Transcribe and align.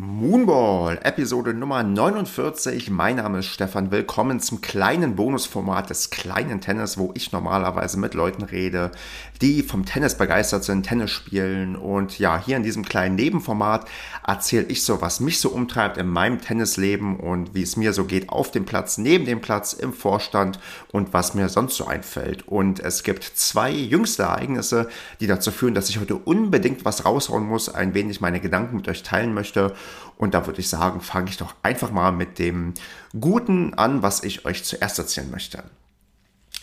Moonball, 0.00 1.00
Episode 1.02 1.52
Nummer 1.54 1.82
49. 1.82 2.88
Mein 2.88 3.16
Name 3.16 3.40
ist 3.40 3.46
Stefan. 3.46 3.90
Willkommen 3.90 4.38
zum 4.38 4.60
kleinen 4.60 5.16
Bonusformat 5.16 5.90
des 5.90 6.10
kleinen 6.10 6.60
Tennis, 6.60 6.98
wo 6.98 7.10
ich 7.14 7.32
normalerweise 7.32 7.98
mit 7.98 8.14
Leuten 8.14 8.44
rede, 8.44 8.92
die 9.42 9.64
vom 9.64 9.84
Tennis 9.84 10.16
begeistert 10.16 10.62
sind, 10.62 10.84
Tennis 10.84 11.10
spielen. 11.10 11.74
Und 11.74 12.20
ja, 12.20 12.40
hier 12.40 12.56
in 12.56 12.62
diesem 12.62 12.84
kleinen 12.84 13.16
Nebenformat 13.16 13.88
erzähle 14.24 14.66
ich 14.66 14.84
so, 14.84 15.00
was 15.00 15.18
mich 15.18 15.40
so 15.40 15.48
umtreibt 15.48 15.96
in 15.96 16.06
meinem 16.06 16.40
Tennisleben 16.40 17.18
und 17.18 17.56
wie 17.56 17.62
es 17.62 17.76
mir 17.76 17.92
so 17.92 18.04
geht 18.04 18.28
auf 18.28 18.52
dem 18.52 18.66
Platz, 18.66 18.98
neben 18.98 19.24
dem 19.24 19.40
Platz, 19.40 19.72
im 19.72 19.92
Vorstand 19.92 20.60
und 20.92 21.12
was 21.12 21.34
mir 21.34 21.48
sonst 21.48 21.74
so 21.74 21.86
einfällt. 21.86 22.46
Und 22.46 22.78
es 22.78 23.02
gibt 23.02 23.24
zwei 23.24 23.72
jüngste 23.72 24.22
Ereignisse, 24.22 24.88
die 25.18 25.26
dazu 25.26 25.50
führen, 25.50 25.74
dass 25.74 25.88
ich 25.88 25.98
heute 25.98 26.14
unbedingt 26.14 26.84
was 26.84 27.04
raushauen 27.04 27.48
muss, 27.48 27.68
ein 27.68 27.94
wenig 27.94 28.20
meine 28.20 28.38
Gedanken 28.38 28.76
mit 28.76 28.86
euch 28.86 29.02
teilen 29.02 29.34
möchte. 29.34 29.74
Und 30.16 30.34
da 30.34 30.46
würde 30.46 30.60
ich 30.60 30.68
sagen, 30.68 31.00
fange 31.00 31.30
ich 31.30 31.36
doch 31.36 31.54
einfach 31.62 31.90
mal 31.90 32.12
mit 32.12 32.38
dem 32.38 32.74
Guten 33.18 33.74
an, 33.74 34.02
was 34.02 34.22
ich 34.22 34.44
euch 34.44 34.64
zuerst 34.64 34.98
erzählen 34.98 35.30
möchte. 35.30 35.64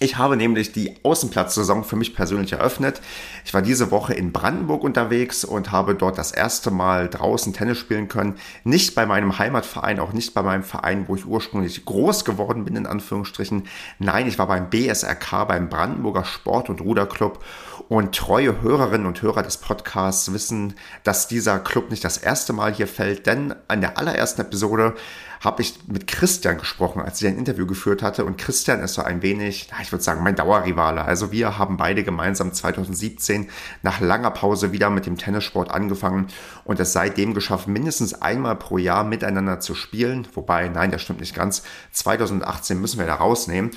Ich 0.05 0.17
habe 0.17 0.37
nämlich 0.37 0.71
die 0.71 0.93
Außenplatzsaison 1.01 1.83
für 1.83 1.95
mich 1.95 2.13
persönlich 2.13 2.53
eröffnet. 2.53 3.01
Ich 3.43 3.55
war 3.55 3.63
diese 3.63 3.89
Woche 3.89 4.13
in 4.13 4.31
Brandenburg 4.31 4.83
unterwegs 4.83 5.43
und 5.43 5.71
habe 5.71 5.95
dort 5.95 6.19
das 6.19 6.31
erste 6.31 6.69
Mal 6.69 7.09
draußen 7.09 7.53
Tennis 7.53 7.79
spielen 7.79 8.07
können. 8.07 8.35
Nicht 8.63 8.93
bei 8.93 9.07
meinem 9.07 9.39
Heimatverein, 9.39 9.99
auch 9.99 10.13
nicht 10.13 10.35
bei 10.35 10.43
meinem 10.43 10.61
Verein, 10.61 11.05
wo 11.07 11.15
ich 11.15 11.25
ursprünglich 11.25 11.85
groß 11.85 12.23
geworden 12.23 12.65
bin, 12.65 12.75
in 12.75 12.85
Anführungsstrichen. 12.85 13.63
Nein, 13.97 14.27
ich 14.27 14.37
war 14.37 14.45
beim 14.45 14.69
BSRK, 14.69 15.45
beim 15.45 15.69
Brandenburger 15.69 16.23
Sport- 16.23 16.69
und 16.69 16.81
Ruderclub. 16.81 17.43
Und 17.87 18.15
treue 18.15 18.61
Hörerinnen 18.61 19.05
und 19.05 19.21
Hörer 19.21 19.43
des 19.43 19.57
Podcasts 19.57 20.33
wissen, 20.33 20.73
dass 21.03 21.27
dieser 21.27 21.59
Club 21.59 21.91
nicht 21.91 22.03
das 22.03 22.17
erste 22.17 22.51
Mal 22.53 22.73
hier 22.73 22.87
fällt, 22.87 23.27
denn 23.27 23.53
an 23.67 23.81
der 23.81 23.97
allerersten 23.99 24.41
Episode 24.41 24.95
habe 25.41 25.61
ich 25.61 25.79
mit 25.87 26.07
Christian 26.07 26.57
gesprochen, 26.57 27.01
als 27.01 27.21
ich 27.21 27.27
ein 27.27 27.37
Interview 27.37 27.65
geführt 27.65 28.01
hatte. 28.01 28.25
Und 28.25 28.37
Christian 28.37 28.79
ist 28.81 28.93
so 28.93 29.01
ein 29.01 29.21
wenig, 29.21 29.69
ich 29.81 29.91
würde 29.91 30.03
sagen, 30.03 30.23
mein 30.23 30.35
Dauerrivale. 30.35 31.03
Also 31.03 31.31
wir 31.31 31.57
haben 31.57 31.77
beide 31.77 32.03
gemeinsam 32.03 32.53
2017 32.53 33.49
nach 33.81 33.99
langer 33.99 34.31
Pause 34.31 34.71
wieder 34.71 34.89
mit 34.89 35.05
dem 35.05 35.17
Tennissport 35.17 35.71
angefangen 35.71 36.27
und 36.63 36.79
es 36.79 36.93
seitdem 36.93 37.33
geschafft, 37.33 37.67
mindestens 37.67 38.21
einmal 38.21 38.55
pro 38.55 38.77
Jahr 38.77 39.03
miteinander 39.03 39.59
zu 39.59 39.75
spielen. 39.75 40.27
Wobei, 40.33 40.69
nein, 40.69 40.91
das 40.91 41.01
stimmt 41.01 41.19
nicht 41.19 41.35
ganz. 41.35 41.63
2018 41.91 42.79
müssen 42.79 42.99
wir 42.99 43.05
da 43.05 43.15
rausnehmen 43.15 43.71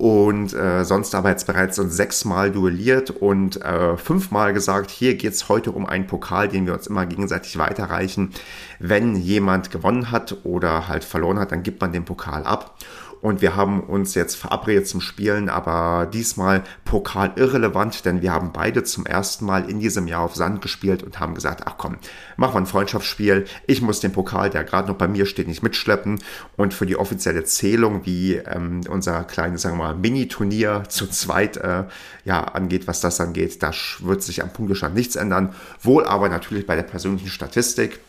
und 0.00 0.54
äh, 0.54 0.82
sonst 0.82 1.14
aber 1.14 1.28
jetzt 1.28 1.46
bereits 1.46 1.78
uns 1.78 1.94
sechsmal 1.94 2.50
duelliert 2.50 3.10
und 3.10 3.60
äh, 3.60 3.98
fünfmal 3.98 4.54
gesagt, 4.54 4.90
hier 4.90 5.14
geht's 5.14 5.50
heute 5.50 5.72
um 5.72 5.84
einen 5.84 6.06
Pokal, 6.06 6.48
den 6.48 6.64
wir 6.64 6.72
uns 6.72 6.86
immer 6.86 7.04
gegenseitig 7.04 7.58
weiterreichen. 7.58 8.30
Wenn 8.78 9.14
jemand 9.14 9.70
gewonnen 9.70 10.10
hat 10.10 10.38
oder 10.42 10.88
halt 10.88 11.04
verloren 11.04 11.38
hat, 11.38 11.52
dann 11.52 11.62
gibt 11.62 11.82
man 11.82 11.92
den 11.92 12.06
Pokal 12.06 12.44
ab. 12.44 12.76
Und 13.20 13.42
wir 13.42 13.54
haben 13.54 13.80
uns 13.80 14.14
jetzt 14.14 14.34
verabredet 14.34 14.88
zum 14.88 15.00
Spielen, 15.00 15.50
aber 15.50 16.08
diesmal 16.10 16.62
Pokal 16.84 17.32
irrelevant, 17.36 18.04
denn 18.06 18.22
wir 18.22 18.32
haben 18.32 18.52
beide 18.52 18.82
zum 18.82 19.04
ersten 19.04 19.44
Mal 19.44 19.68
in 19.68 19.78
diesem 19.78 20.06
Jahr 20.06 20.22
auf 20.22 20.36
Sand 20.36 20.62
gespielt 20.62 21.02
und 21.02 21.20
haben 21.20 21.34
gesagt, 21.34 21.64
ach 21.66 21.74
komm, 21.76 21.98
machen 22.36 22.54
wir 22.54 22.60
ein 22.60 22.66
Freundschaftsspiel. 22.66 23.44
Ich 23.66 23.82
muss 23.82 24.00
den 24.00 24.12
Pokal, 24.12 24.48
der 24.48 24.64
gerade 24.64 24.88
noch 24.88 24.96
bei 24.96 25.06
mir 25.06 25.26
steht, 25.26 25.48
nicht 25.48 25.62
mitschleppen. 25.62 26.20
Und 26.56 26.72
für 26.72 26.86
die 26.86 26.96
offizielle 26.96 27.44
Zählung, 27.44 28.06
wie 28.06 28.36
ähm, 28.36 28.80
unser 28.88 29.24
kleines, 29.24 29.62
sagen 29.62 29.76
wir 29.76 29.84
mal, 29.84 29.94
Mini-Turnier 29.94 30.84
zu 30.88 31.06
zweit 31.06 31.58
äh, 31.58 31.84
ja, 32.24 32.44
angeht, 32.44 32.86
was 32.86 33.00
das 33.00 33.20
angeht, 33.20 33.62
da 33.62 33.72
wird 34.00 34.22
sich 34.22 34.42
am 34.42 34.52
Punktestand 34.52 34.94
nichts 34.94 35.16
ändern. 35.16 35.54
Wohl 35.82 36.04
aber 36.04 36.30
natürlich 36.30 36.66
bei 36.66 36.76
der 36.76 36.84
persönlichen 36.84 37.28
Statistik. 37.28 38.00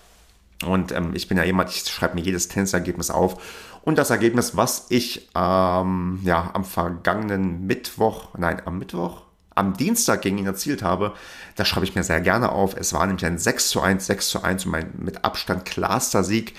Und 0.66 0.92
ähm, 0.92 1.12
ich 1.14 1.28
bin 1.28 1.38
ja 1.38 1.44
jemand, 1.44 1.70
ich 1.70 1.84
schreibe 1.88 2.16
mir 2.16 2.22
jedes 2.22 2.48
Tennisergebnis 2.48 3.10
auf 3.10 3.42
und 3.84 3.98
das 3.98 4.10
Ergebnis, 4.10 4.56
was 4.56 4.86
ich 4.90 5.30
ähm, 5.36 6.20
ja, 6.24 6.52
am 6.54 6.64
vergangenen 6.64 7.66
Mittwoch, 7.66 8.30
nein, 8.38 8.62
am 8.66 8.78
Mittwoch, 8.78 9.24
am 9.56 9.76
Dienstag 9.76 10.22
gegen 10.22 10.38
ihn 10.38 10.46
erzielt 10.46 10.84
habe, 10.84 11.14
das 11.56 11.68
schreibe 11.68 11.86
ich 11.86 11.96
mir 11.96 12.04
sehr 12.04 12.22
gerne 12.22 12.52
auf. 12.52 12.76
Es 12.78 12.94
war 12.94 13.06
nämlich 13.06 13.26
ein 13.26 13.38
6 13.38 13.70
zu 13.70 13.82
1, 13.82 14.06
6 14.06 14.30
zu 14.30 14.44
1 14.44 14.66
und 14.66 14.72
mein 14.72 14.92
mit 14.98 15.26
Abstand 15.26 15.66
klarster 15.66 16.24
Sieg, 16.24 16.56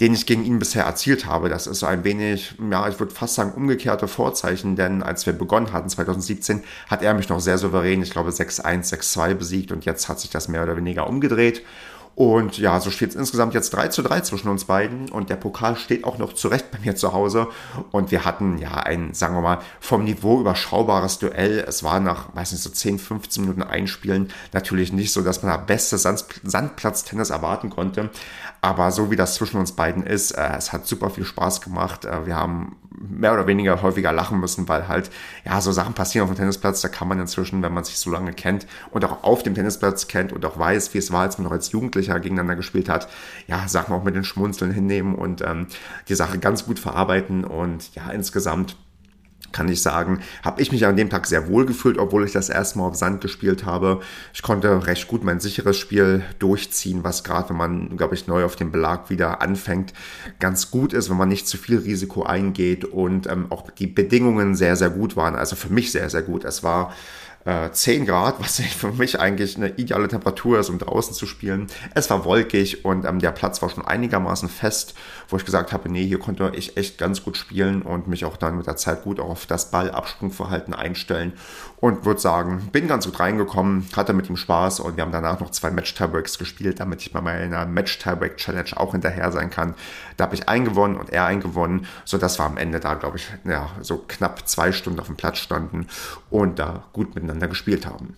den 0.00 0.14
ich 0.14 0.26
gegen 0.26 0.44
ihn 0.44 0.58
bisher 0.58 0.84
erzielt 0.84 1.26
habe. 1.26 1.48
Das 1.48 1.66
ist 1.66 1.80
so 1.80 1.86
ein 1.86 2.04
wenig, 2.04 2.54
ja, 2.70 2.88
ich 2.88 2.98
würde 3.00 3.14
fast 3.14 3.34
sagen, 3.34 3.52
umgekehrte 3.52 4.06
Vorzeichen, 4.06 4.76
denn 4.76 5.02
als 5.02 5.26
wir 5.26 5.32
begonnen 5.32 5.72
hatten, 5.72 5.88
2017, 5.88 6.62
hat 6.88 7.02
er 7.02 7.14
mich 7.14 7.28
noch 7.28 7.40
sehr 7.40 7.58
souverän, 7.58 8.02
ich 8.02 8.10
glaube 8.10 8.30
6-1, 8.30 8.92
6-2 8.92 9.34
besiegt 9.34 9.72
und 9.72 9.84
jetzt 9.84 10.08
hat 10.08 10.20
sich 10.20 10.30
das 10.30 10.48
mehr 10.48 10.62
oder 10.62 10.76
weniger 10.76 11.06
umgedreht. 11.06 11.62
Und 12.18 12.58
ja, 12.58 12.80
so 12.80 12.90
steht 12.90 13.10
es 13.10 13.14
insgesamt 13.14 13.54
jetzt 13.54 13.70
3 13.70 13.88
zu 13.88 14.02
3 14.02 14.22
zwischen 14.22 14.48
uns 14.48 14.64
beiden. 14.64 15.08
Und 15.08 15.30
der 15.30 15.36
Pokal 15.36 15.76
steht 15.76 16.02
auch 16.02 16.18
noch 16.18 16.32
zurecht 16.32 16.72
bei 16.72 16.78
mir 16.80 16.96
zu 16.96 17.12
Hause. 17.12 17.46
Und 17.92 18.10
wir 18.10 18.24
hatten 18.24 18.58
ja 18.58 18.72
ein, 18.72 19.14
sagen 19.14 19.36
wir 19.36 19.40
mal, 19.40 19.60
vom 19.78 20.02
Niveau 20.02 20.40
überschaubares 20.40 21.20
Duell. 21.20 21.64
Es 21.64 21.84
war 21.84 22.00
nach, 22.00 22.34
weiß 22.34 22.50
nicht, 22.50 22.62
so 22.64 22.70
10, 22.70 22.98
15 22.98 23.44
Minuten 23.44 23.62
Einspielen 23.62 24.32
natürlich 24.52 24.92
nicht 24.92 25.12
so, 25.12 25.22
dass 25.22 25.44
man 25.44 25.52
da 25.52 25.58
beste 25.58 25.96
Sandplatztennis 25.96 27.30
erwarten 27.30 27.70
konnte. 27.70 28.10
Aber 28.62 28.90
so 28.90 29.12
wie 29.12 29.16
das 29.16 29.36
zwischen 29.36 29.60
uns 29.60 29.70
beiden 29.70 30.02
ist, 30.02 30.32
äh, 30.32 30.56
es 30.56 30.72
hat 30.72 30.88
super 30.88 31.10
viel 31.10 31.24
Spaß 31.24 31.60
gemacht. 31.60 32.04
Äh, 32.04 32.26
wir 32.26 32.34
haben 32.34 32.76
mehr 33.00 33.32
oder 33.32 33.46
weniger 33.46 33.82
häufiger 33.82 34.12
lachen 34.12 34.40
müssen, 34.40 34.68
weil 34.68 34.88
halt, 34.88 35.10
ja, 35.44 35.60
so 35.60 35.72
Sachen 35.72 35.94
passieren 35.94 36.24
auf 36.24 36.34
dem 36.34 36.38
Tennisplatz, 36.38 36.80
da 36.80 36.88
kann 36.88 37.08
man 37.08 37.20
inzwischen, 37.20 37.62
wenn 37.62 37.72
man 37.72 37.84
sich 37.84 37.98
so 37.98 38.10
lange 38.10 38.32
kennt 38.32 38.66
und 38.90 39.04
auch 39.04 39.22
auf 39.22 39.42
dem 39.42 39.54
Tennisplatz 39.54 40.08
kennt 40.08 40.32
und 40.32 40.44
auch 40.44 40.58
weiß, 40.58 40.94
wie 40.94 40.98
es 40.98 41.12
war, 41.12 41.22
als 41.22 41.38
man 41.38 41.44
noch 41.44 41.52
als 41.52 41.70
Jugendlicher 41.72 42.07
gegeneinander 42.16 42.56
gespielt 42.56 42.88
hat, 42.88 43.08
ja, 43.46 43.68
Sachen 43.68 43.94
auch 43.94 44.02
mit 44.02 44.16
den 44.16 44.24
Schmunzeln 44.24 44.72
hinnehmen 44.72 45.14
und 45.14 45.42
ähm, 45.42 45.66
die 46.08 46.14
Sache 46.14 46.38
ganz 46.38 46.64
gut 46.64 46.78
verarbeiten 46.78 47.44
und 47.44 47.94
ja, 47.94 48.10
insgesamt 48.10 48.76
kann 49.52 49.68
ich 49.68 49.82
sagen, 49.82 50.20
habe 50.44 50.60
ich 50.60 50.72
mich 50.72 50.84
an 50.84 50.96
dem 50.96 51.08
Tag 51.08 51.26
sehr 51.26 51.48
wohl 51.48 51.64
gefühlt, 51.64 51.98
obwohl 51.98 52.24
ich 52.24 52.32
das 52.32 52.50
erste 52.50 52.78
Mal 52.78 52.86
auf 52.86 52.96
Sand 52.96 53.20
gespielt 53.20 53.64
habe. 53.64 54.00
Ich 54.34 54.42
konnte 54.42 54.86
recht 54.86 55.08
gut 55.08 55.24
mein 55.24 55.40
sicheres 55.40 55.76
Spiel 55.78 56.22
durchziehen, 56.38 57.02
was 57.02 57.24
gerade, 57.24 57.50
wenn 57.50 57.56
man, 57.56 57.96
glaube 57.96 58.14
ich, 58.14 58.26
neu 58.26 58.44
auf 58.44 58.56
dem 58.56 58.70
Belag 58.70 59.10
wieder 59.10 59.40
anfängt, 59.40 59.94
ganz 60.38 60.70
gut 60.70 60.92
ist, 60.92 61.08
wenn 61.08 61.16
man 61.16 61.28
nicht 61.28 61.48
zu 61.48 61.56
viel 61.56 61.78
Risiko 61.78 62.24
eingeht 62.24 62.84
und 62.84 63.26
ähm, 63.26 63.46
auch 63.50 63.70
die 63.70 63.86
Bedingungen 63.86 64.54
sehr, 64.54 64.76
sehr 64.76 64.90
gut 64.90 65.16
waren. 65.16 65.34
Also 65.34 65.56
für 65.56 65.72
mich 65.72 65.92
sehr, 65.92 66.10
sehr 66.10 66.22
gut. 66.22 66.44
Es 66.44 66.62
war 66.62 66.92
äh, 67.48 67.72
10 67.72 68.04
Grad, 68.04 68.40
was 68.40 68.60
für 68.76 68.92
mich 68.92 69.18
eigentlich 69.18 69.56
eine 69.56 69.70
ideale 69.70 70.08
Temperatur 70.08 70.58
ist, 70.58 70.68
um 70.68 70.78
draußen 70.78 71.14
zu 71.14 71.26
spielen. 71.26 71.68
Es 71.94 72.10
war 72.10 72.24
wolkig 72.24 72.84
und 72.84 73.06
ähm, 73.06 73.20
der 73.20 73.32
Platz 73.32 73.62
war 73.62 73.70
schon 73.70 73.86
einigermaßen 73.86 74.50
fest, 74.50 74.94
wo 75.28 75.36
ich 75.36 75.46
gesagt 75.46 75.72
habe, 75.72 75.88
nee, 75.88 76.06
hier 76.06 76.18
konnte 76.18 76.52
ich 76.54 76.76
echt 76.76 76.98
ganz 76.98 77.24
gut 77.24 77.38
spielen 77.38 77.82
und 77.82 78.06
mich 78.06 78.26
auch 78.26 78.36
dann 78.36 78.58
mit 78.58 78.66
der 78.66 78.76
Zeit 78.76 79.02
gut 79.02 79.18
auf 79.18 79.46
das 79.46 79.70
Ballabsprungverhalten 79.70 80.74
einstellen 80.74 81.32
und 81.80 82.04
würde 82.04 82.20
sagen, 82.20 82.68
bin 82.72 82.88
ganz 82.88 83.06
gut 83.06 83.20
reingekommen, 83.20 83.86
hatte 83.96 84.12
mit 84.12 84.28
ihm 84.28 84.36
Spaß 84.36 84.80
und 84.80 84.96
wir 84.96 85.02
haben 85.02 85.12
danach 85.12 85.40
noch 85.40 85.50
zwei 85.50 85.70
Match-Tiebreaks 85.70 86.38
gespielt, 86.38 86.80
damit 86.80 87.02
ich 87.02 87.12
bei 87.12 87.20
meiner 87.20 87.66
Match-Tiebreak-Challenge 87.66 88.76
auch 88.76 88.92
hinterher 88.92 89.30
sein 89.30 89.50
kann. 89.50 89.74
Da 90.16 90.24
habe 90.24 90.34
ich 90.34 90.48
eingewonnen 90.48 90.96
und 90.96 91.10
er 91.10 91.26
eingewonnen, 91.26 91.86
sodass 92.04 92.38
wir 92.38 92.44
am 92.44 92.56
Ende 92.56 92.80
da, 92.80 92.94
glaube 92.94 93.18
ich, 93.18 93.28
ja, 93.44 93.70
so 93.80 94.04
knapp 94.08 94.48
zwei 94.48 94.72
Stunden 94.72 95.00
auf 95.00 95.06
dem 95.06 95.16
Platz 95.16 95.38
standen 95.38 95.86
und 96.30 96.58
da 96.58 96.84
gut 96.92 97.14
miteinander 97.14 97.48
gespielt 97.48 97.86
haben. 97.86 98.16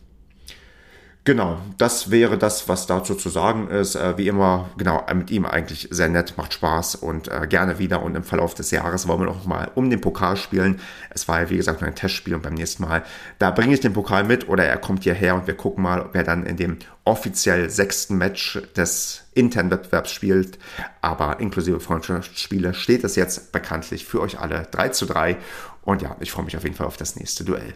Genau, 1.25 1.59
das 1.77 2.11
wäre 2.11 2.39
das, 2.39 2.67
was 2.71 2.87
dazu 2.87 3.15
zu 3.15 3.29
sagen 3.29 3.69
ist. 3.69 3.95
Äh, 3.95 4.17
wie 4.17 4.27
immer, 4.27 4.71
genau, 4.79 5.05
mit 5.15 5.31
ihm 5.31 5.45
eigentlich 5.45 5.89
sehr 5.91 6.09
nett, 6.09 6.39
macht 6.39 6.55
Spaß 6.55 6.95
und 6.95 7.29
äh, 7.29 7.47
gerne 7.47 7.79
wieder. 7.79 8.03
Und 8.03 8.15
im 8.15 8.25
Verlauf 8.25 8.55
des 8.55 8.71
Jahres 8.71 9.07
wollen 9.07 9.21
wir 9.21 9.27
noch 9.27 9.45
mal 9.45 9.71
um 9.75 9.91
den 9.91 10.01
Pokal 10.01 10.39
spielen. 10.39 10.81
Es 11.11 11.29
war 11.29 11.43
ja, 11.43 11.51
wie 11.51 11.59
gesagt, 11.59 11.83
nur 11.83 11.89
ein 11.89 11.95
Testspiel 11.95 12.35
und 12.35 12.43
beim 12.43 12.55
nächsten 12.55 12.85
Mal, 12.85 13.03
da 13.39 13.51
bringe 13.51 13.75
ich 13.75 13.81
den 13.81 13.93
Pokal 13.93 14.25
mit 14.25 14.49
oder 14.49 14.65
er 14.65 14.79
kommt 14.79 15.03
hierher 15.03 15.35
und 15.35 15.47
wir 15.47 15.55
gucken 15.55 15.83
mal, 15.83 16.01
ob 16.01 16.17
er 16.17 16.25
dann 16.25 16.47
in 16.47 16.57
dem 16.57 16.79
offiziell 17.05 17.69
sechsten 17.69 18.17
Match 18.17 18.59
des 18.75 19.25
internen 19.35 19.71
Wettbewerbs 19.71 20.11
spielt. 20.11 20.59
Aber 21.03 21.39
inklusive 21.39 21.81
Freundschaftsspiele 21.81 22.73
steht 22.73 23.05
es 23.05 23.17
jetzt 23.17 23.53
bekanntlich 23.53 24.07
für 24.07 24.23
euch 24.23 24.41
alle 24.41 24.67
3 24.71 24.89
zu 24.89 25.05
3. 25.05 25.37
Und 25.83 26.01
ja, 26.01 26.17
ich 26.21 26.33
freue 26.33 26.47
mich 26.47 26.57
auf 26.57 26.65
jeden 26.65 26.77
Fall 26.77 26.87
auf 26.87 26.97
das 26.97 27.17
nächste 27.17 27.45
Duell. 27.45 27.75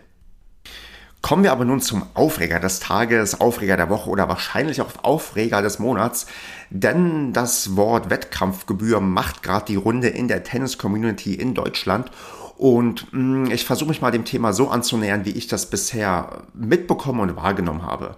Kommen 1.24 1.42
wir 1.42 1.52
aber 1.52 1.64
nun 1.64 1.80
zum 1.80 2.02
Aufreger 2.12 2.60
des 2.60 2.80
Tages, 2.80 3.40
Aufreger 3.40 3.78
der 3.78 3.88
Woche 3.88 4.10
oder 4.10 4.28
wahrscheinlich 4.28 4.82
auch 4.82 4.90
Aufreger 5.00 5.62
des 5.62 5.78
Monats. 5.78 6.26
Denn 6.68 7.32
das 7.32 7.76
Wort 7.76 8.10
Wettkampfgebühr 8.10 9.00
macht 9.00 9.42
gerade 9.42 9.64
die 9.64 9.76
Runde 9.76 10.08
in 10.08 10.28
der 10.28 10.44
Tennis-Community 10.44 11.32
in 11.32 11.54
Deutschland. 11.54 12.10
Und 12.58 13.06
mm, 13.12 13.46
ich 13.46 13.64
versuche 13.64 13.88
mich 13.88 14.02
mal 14.02 14.10
dem 14.10 14.26
Thema 14.26 14.52
so 14.52 14.68
anzunähern, 14.68 15.24
wie 15.24 15.30
ich 15.30 15.46
das 15.46 15.64
bisher 15.64 16.42
mitbekommen 16.52 17.20
und 17.20 17.36
wahrgenommen 17.36 17.86
habe. 17.86 18.16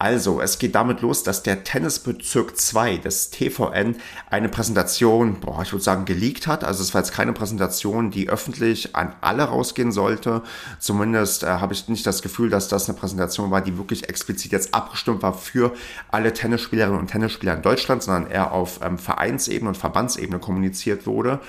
Also, 0.00 0.40
es 0.40 0.60
geht 0.60 0.76
damit 0.76 1.00
los, 1.00 1.24
dass 1.24 1.42
der 1.42 1.64
Tennisbezirk 1.64 2.56
2 2.56 2.98
des 2.98 3.30
TVN 3.30 3.96
eine 4.30 4.48
Präsentation, 4.48 5.40
boah, 5.40 5.62
ich 5.62 5.72
würde 5.72 5.82
sagen, 5.82 6.04
geleakt 6.04 6.46
hat. 6.46 6.62
Also 6.62 6.82
es 6.82 6.94
war 6.94 7.00
jetzt 7.00 7.12
keine 7.12 7.32
Präsentation, 7.32 8.12
die 8.12 8.28
öffentlich 8.28 8.94
an 8.94 9.14
alle 9.20 9.42
rausgehen 9.42 9.90
sollte. 9.90 10.42
Zumindest 10.78 11.42
äh, 11.42 11.46
habe 11.46 11.72
ich 11.72 11.88
nicht 11.88 12.06
das 12.06 12.22
Gefühl, 12.22 12.48
dass 12.48 12.68
das 12.68 12.88
eine 12.88 12.96
Präsentation 12.96 13.50
war, 13.50 13.60
die 13.60 13.76
wirklich 13.76 14.08
explizit 14.08 14.52
jetzt 14.52 14.72
abgestimmt 14.72 15.22
war 15.22 15.34
für 15.34 15.72
alle 16.10 16.32
Tennisspielerinnen 16.32 16.98
und 16.98 17.08
Tennisspieler 17.08 17.54
in 17.54 17.62
Deutschland, 17.62 18.02
sondern 18.04 18.30
eher 18.30 18.52
auf 18.52 18.78
ähm, 18.82 18.98
Vereinsebene 18.98 19.70
und 19.70 19.76
Verbandsebene 19.76 20.38
kommuniziert 20.38 21.06
wurde. 21.06 21.40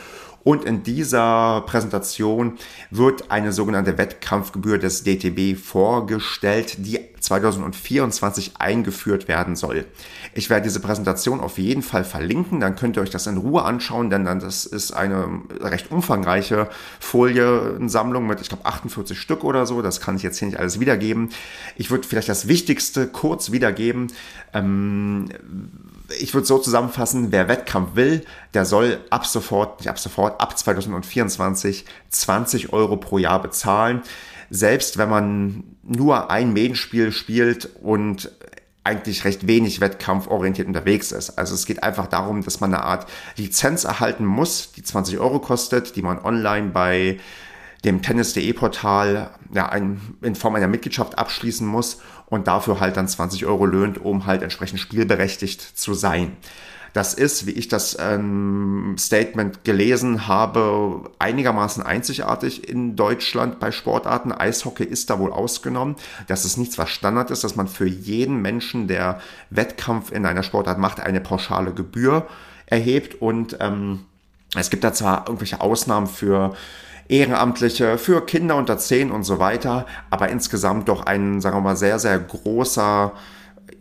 Und 0.44 0.66
in 0.66 0.84
dieser 0.84 1.62
Präsentation 1.62 2.58
wird 2.92 3.30
eine 3.30 3.52
sogenannte 3.52 3.98
Wettkampfgebühr 3.98 4.78
des 4.78 5.04
DTB 5.04 5.58
vorgestellt, 5.58 6.76
die 6.80 7.00
2024 7.20 8.54
eingeführt 8.58 9.28
werden 9.28 9.56
soll. 9.56 9.86
Ich 10.40 10.50
werde 10.50 10.64
diese 10.64 10.80
Präsentation 10.80 11.42
auf 11.42 11.58
jeden 11.58 11.82
Fall 11.82 12.06
verlinken, 12.06 12.62
dann 12.62 12.78
könnt 12.78 12.96
ihr 12.96 13.02
euch 13.02 13.10
das 13.10 13.28
in 13.28 13.36
Ruhe 13.36 13.64
anschauen, 13.64 14.10
denn 14.10 14.24
dann 14.24 14.40
das 14.40 14.66
ist 14.66 14.94
eine 14.94 15.42
recht 15.60 15.92
umfangreiche 15.92 16.70
Foliensammlung 17.02 18.26
mit, 18.26 18.40
ich 18.40 18.48
glaube, 18.48 18.66
48 18.66 19.20
Stück 19.20 19.44
oder 19.44 19.66
so. 19.66 19.82
Das 19.82 20.00
kann 20.00 20.16
ich 20.16 20.24
jetzt 20.24 20.40
hier 20.40 20.48
nicht 20.48 20.58
alles 20.58 20.80
wiedergeben. 20.80 21.28
Ich 21.76 21.92
würde 21.92 22.08
vielleicht 22.08 22.30
das 22.30 22.48
Wichtigste 22.48 23.08
kurz 23.08 23.52
wiedergeben. 23.52 24.08
Ähm, 24.54 25.26
ich 26.22 26.34
würde 26.34 26.48
so 26.48 26.58
zusammenfassen, 26.58 27.34
wer 27.34 27.50
Wettkampf 27.50 27.96
will, 27.96 28.24
der 28.54 28.64
soll 28.64 29.00
ab 29.10 29.26
sofort, 29.26 29.82
nicht 29.82 29.90
ab 29.90 30.00
sofort, 30.00 30.40
ab 30.40 30.58
2024 30.58 31.84
20 32.12 32.72
Euro 32.72 32.96
pro 32.96 33.18
Jahr 33.18 33.42
bezahlen. 33.42 34.04
Selbst 34.50 34.98
wenn 34.98 35.10
man 35.10 35.64
nur 35.84 36.32
ein 36.32 36.54
Medienspiel 36.54 37.12
spielt 37.12 37.70
und 37.82 38.32
eigentlich 38.84 39.26
recht 39.26 39.48
wenig 39.48 39.82
wettkampforientiert 39.82 40.68
unterwegs 40.68 41.12
ist. 41.12 41.38
Also 41.38 41.54
es 41.54 41.66
geht 41.66 41.84
einfach 41.84 42.08
darum, 42.08 42.44
dass 42.44 42.60
man 42.60 42.74
eine 42.74 42.84
Art 42.84 43.08
Lizenz 43.36 43.84
erhalten 43.84 44.26
muss, 44.26 44.72
die 44.72 44.84
20 44.84 45.20
Euro 45.20 45.40
kostet, 45.40 45.96
die 45.96 46.02
man 46.02 46.20
online 46.20 46.70
bei 46.70 47.20
dem 47.86 48.02
Tennis.de 48.02 48.52
Portal 48.54 49.30
ja, 49.54 49.70
in 49.74 50.36
Form 50.36 50.56
einer 50.56 50.68
Mitgliedschaft 50.68 51.18
abschließen 51.18 51.66
muss 51.66 52.02
und 52.28 52.48
dafür 52.48 52.80
halt 52.80 52.98
dann 52.98 53.08
20 53.08 53.46
Euro 53.46 53.66
löhnt, 53.66 53.98
um 54.00 54.26
halt 54.26 54.42
entsprechend 54.42 54.80
spielberechtigt 54.80 55.62
zu 55.62 55.94
sein. 55.94 56.36
Das 56.94 57.14
ist, 57.14 57.46
wie 57.46 57.52
ich 57.52 57.68
das 57.68 57.98
ähm, 58.00 58.96
Statement 58.98 59.64
gelesen 59.64 60.28
habe, 60.28 61.10
einigermaßen 61.20 61.84
einzigartig 61.84 62.68
in 62.68 62.96
Deutschland 62.96 63.60
bei 63.60 63.72
Sportarten. 63.72 64.32
Eishockey 64.32 64.84
ist 64.84 65.10
da 65.10 65.20
wohl 65.20 65.32
ausgenommen. 65.32 65.96
Das 66.28 66.46
ist 66.46 66.58
nichts, 66.58 66.78
was 66.78 66.90
Standard 66.90 67.32
ist, 67.32 67.44
dass 67.44 67.56
man 67.56 67.68
für 67.68 67.88
jeden 67.88 68.42
Menschen, 68.42 68.88
der 68.88 69.20
Wettkampf 69.50 70.12
in 70.12 70.26
einer 70.26 70.44
Sportart 70.44 70.78
macht, 70.78 71.00
eine 71.00 71.22
pauschale 71.22 71.74
Gebühr 71.74 72.28
erhebt. 72.66 73.22
Und 73.22 73.58
ähm, 73.60 74.06
es 74.56 74.70
gibt 74.70 74.84
da 74.84 74.94
zwar 74.94 75.28
irgendwelche 75.28 75.62
Ausnahmen 75.62 76.08
für 76.08 76.56
Ehrenamtliche, 77.08 77.98
für 77.98 78.26
Kinder 78.26 78.56
unter 78.56 78.78
10 78.78 79.12
und 79.12 79.24
so 79.24 79.40
weiter, 79.40 79.88
aber 80.12 80.30
insgesamt 80.30 80.88
doch 80.88 81.06
ein, 81.06 81.42
sagen 81.42 81.58
wir 81.58 81.62
mal, 81.62 81.76
sehr, 81.76 81.98
sehr 81.98 82.20
großer 82.20 83.14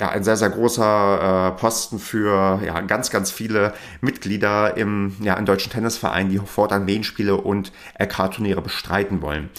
ja, 0.01 0.09
ein 0.11 0.25
sehr, 0.25 0.37
sehr 0.37 0.51
großer 0.51 1.49
äh, 1.55 1.61
Posten 1.61 1.99
für 1.99 2.61
ja, 2.65 2.81
ganz, 2.83 3.11
ganz 3.11 3.31
viele 3.31 3.75
Mitglieder 4.01 4.77
im, 4.77 5.17
ja, 5.21 5.35
im 5.35 5.47
deutschen 5.47 5.73
Tennisverein, 5.73 6.29
die 6.29 6.39
fortan 6.39 6.87
WM-Spiele 6.87 7.37
und 7.37 7.73
LK-Turniere 7.99 8.63
bestreiten 8.63 9.23
wollen. 9.23 9.51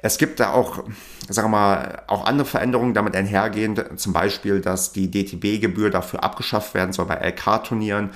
Es 0.00 0.18
gibt 0.18 0.38
da 0.38 0.52
auch, 0.52 0.84
sagen 1.28 1.50
wir 1.50 1.58
mal, 1.58 2.02
auch 2.06 2.24
andere 2.26 2.46
Veränderungen 2.46 2.94
damit 2.94 3.16
einhergehend, 3.16 3.84
zum 3.96 4.12
Beispiel, 4.12 4.60
dass 4.60 4.92
die 4.92 5.10
DTB-Gebühr 5.10 5.90
dafür 5.90 6.22
abgeschafft 6.22 6.74
werden 6.74 6.92
soll 6.92 7.06
bei 7.06 7.16
LK-Turnieren. 7.16 8.10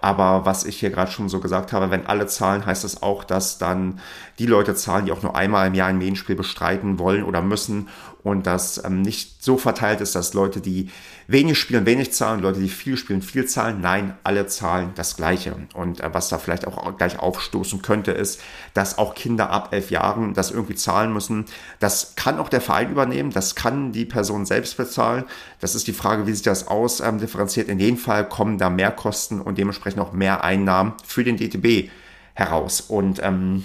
Aber 0.00 0.44
was 0.44 0.64
ich 0.64 0.78
hier 0.78 0.90
gerade 0.90 1.10
schon 1.10 1.30
so 1.30 1.40
gesagt 1.40 1.72
habe, 1.72 1.90
wenn 1.90 2.06
alle 2.06 2.26
zahlen, 2.26 2.66
heißt 2.66 2.84
es 2.84 2.92
das 2.92 3.02
auch, 3.02 3.24
dass 3.24 3.56
dann 3.56 4.00
die 4.38 4.46
Leute 4.46 4.74
zahlen, 4.74 5.06
die 5.06 5.12
auch 5.12 5.22
nur 5.22 5.36
einmal 5.36 5.68
im 5.68 5.74
Jahr 5.74 5.88
ein 5.88 5.98
Medienspiel 5.98 6.36
bestreiten 6.36 6.98
wollen 6.98 7.22
oder 7.24 7.42
müssen 7.42 7.88
und 8.24 8.46
das 8.46 8.82
ähm, 8.82 9.02
nicht 9.02 9.44
so 9.44 9.58
verteilt 9.58 10.00
ist, 10.00 10.14
dass 10.14 10.32
Leute, 10.32 10.62
die 10.62 10.90
wenig 11.26 11.58
spielen, 11.58 11.84
wenig 11.84 12.14
zahlen, 12.14 12.40
Leute, 12.40 12.58
die 12.58 12.70
viel 12.70 12.96
spielen, 12.96 13.20
viel 13.20 13.44
zahlen. 13.44 13.82
Nein, 13.82 14.16
alle 14.24 14.46
zahlen 14.46 14.92
das 14.94 15.16
Gleiche. 15.16 15.54
Und 15.74 16.00
äh, 16.00 16.08
was 16.12 16.30
da 16.30 16.38
vielleicht 16.38 16.66
auch 16.66 16.96
gleich 16.96 17.18
aufstoßen 17.18 17.82
könnte, 17.82 18.12
ist, 18.12 18.40
dass 18.72 18.96
auch 18.96 19.14
Kinder 19.14 19.50
ab 19.50 19.68
elf 19.72 19.90
Jahren 19.90 20.32
das 20.32 20.50
irgendwie 20.50 20.74
zahlen 20.74 21.12
müssen. 21.12 21.44
Das 21.80 22.14
kann 22.16 22.38
auch 22.38 22.48
der 22.48 22.62
Verein 22.62 22.90
übernehmen, 22.90 23.30
das 23.30 23.54
kann 23.54 23.92
die 23.92 24.06
Person 24.06 24.46
selbst 24.46 24.78
bezahlen. 24.78 25.24
Das 25.60 25.74
ist 25.74 25.86
die 25.86 25.92
Frage, 25.92 26.26
wie 26.26 26.32
sich 26.32 26.42
das 26.42 26.66
ausdifferenziert. 26.66 27.68
Ähm, 27.68 27.74
In 27.74 27.78
jedem 27.80 27.98
Fall 27.98 28.26
kommen 28.26 28.56
da 28.56 28.70
mehr 28.70 28.90
Kosten 28.90 29.42
und 29.42 29.58
dementsprechend 29.58 30.00
auch 30.00 30.12
mehr 30.12 30.42
Einnahmen 30.42 30.94
für 31.04 31.24
den 31.24 31.36
DTB 31.36 31.90
heraus. 32.32 32.80
Und 32.80 33.20
ähm, 33.22 33.64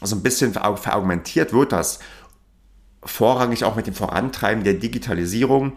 so 0.00 0.16
ein 0.16 0.22
bisschen 0.22 0.52
verargumentiert 0.52 1.52
wird 1.52 1.72
das 1.72 1.98
vorrangig 3.02 3.64
auch 3.64 3.76
mit 3.76 3.86
dem 3.86 3.94
Vorantreiben 3.94 4.64
der 4.64 4.74
Digitalisierung, 4.74 5.72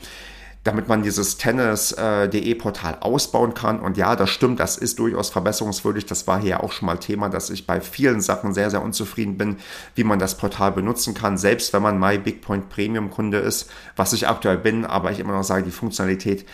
damit 0.63 0.87
man 0.87 1.01
dieses 1.01 1.37
Tennis.de 1.37 2.55
Portal 2.55 2.97
ausbauen 2.99 3.53
kann. 3.53 3.79
Und 3.79 3.97
ja, 3.97 4.15
das 4.15 4.29
stimmt, 4.29 4.59
das 4.59 4.77
ist 4.77 4.99
durchaus 4.99 5.29
verbesserungswürdig. 5.29 6.05
Das 6.05 6.27
war 6.27 6.39
hier 6.39 6.63
auch 6.63 6.71
schon 6.71 6.85
mal 6.85 6.97
Thema, 6.97 7.29
dass 7.29 7.49
ich 7.49 7.65
bei 7.65 7.81
vielen 7.81 8.21
Sachen 8.21 8.53
sehr, 8.53 8.69
sehr 8.69 8.83
unzufrieden 8.83 9.37
bin, 9.37 9.57
wie 9.95 10.03
man 10.03 10.19
das 10.19 10.37
Portal 10.37 10.71
benutzen 10.71 11.13
kann, 11.13 11.37
selbst 11.37 11.73
wenn 11.73 11.81
man 11.81 11.99
My 11.99 12.17
Big 12.17 12.41
Point 12.41 12.69
Premium 12.69 13.09
Kunde 13.09 13.39
ist, 13.39 13.71
was 13.95 14.13
ich 14.13 14.27
aktuell 14.27 14.57
bin, 14.57 14.85
aber 14.85 15.11
ich 15.11 15.19
immer 15.19 15.33
noch 15.33 15.43
sage, 15.43 15.63
die 15.63 15.71
Funktionalität 15.71 16.45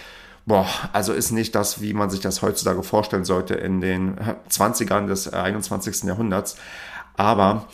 Boah, 0.48 0.66
also 0.94 1.12
ist 1.12 1.32
nicht 1.32 1.56
das, 1.56 1.82
wie 1.82 1.94
man 1.94 2.10
sich 2.10 2.22
das 2.22 2.42
heutzutage 2.42 2.82
vorstellen 2.82 3.26
sollte 3.26 3.54
in 3.56 3.82
den 3.82 4.16
20ern 4.50 5.06
des 5.06 5.28
21. 5.28 6.04
Jahrhunderts. 6.04 6.56
Aber 7.18 7.68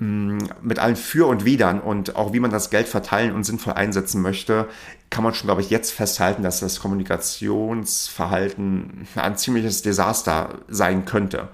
Mm, 0.00 0.38
mit 0.62 0.78
allen 0.78 0.96
Für 0.96 1.26
und 1.26 1.44
Widern 1.44 1.78
und 1.78 2.16
auch 2.16 2.32
wie 2.32 2.40
man 2.40 2.50
das 2.50 2.70
Geld 2.70 2.88
verteilen 2.88 3.34
und 3.34 3.44
sinnvoll 3.44 3.74
einsetzen 3.74 4.22
möchte, 4.22 4.66
kann 5.10 5.22
man 5.22 5.34
schon, 5.34 5.46
glaube 5.46 5.60
ich, 5.60 5.68
jetzt 5.68 5.92
festhalten, 5.92 6.42
dass 6.42 6.60
das 6.60 6.80
Kommunikationsverhalten 6.80 9.06
ein 9.14 9.36
ziemliches 9.36 9.82
Desaster 9.82 10.60
sein 10.68 11.04
könnte. 11.04 11.48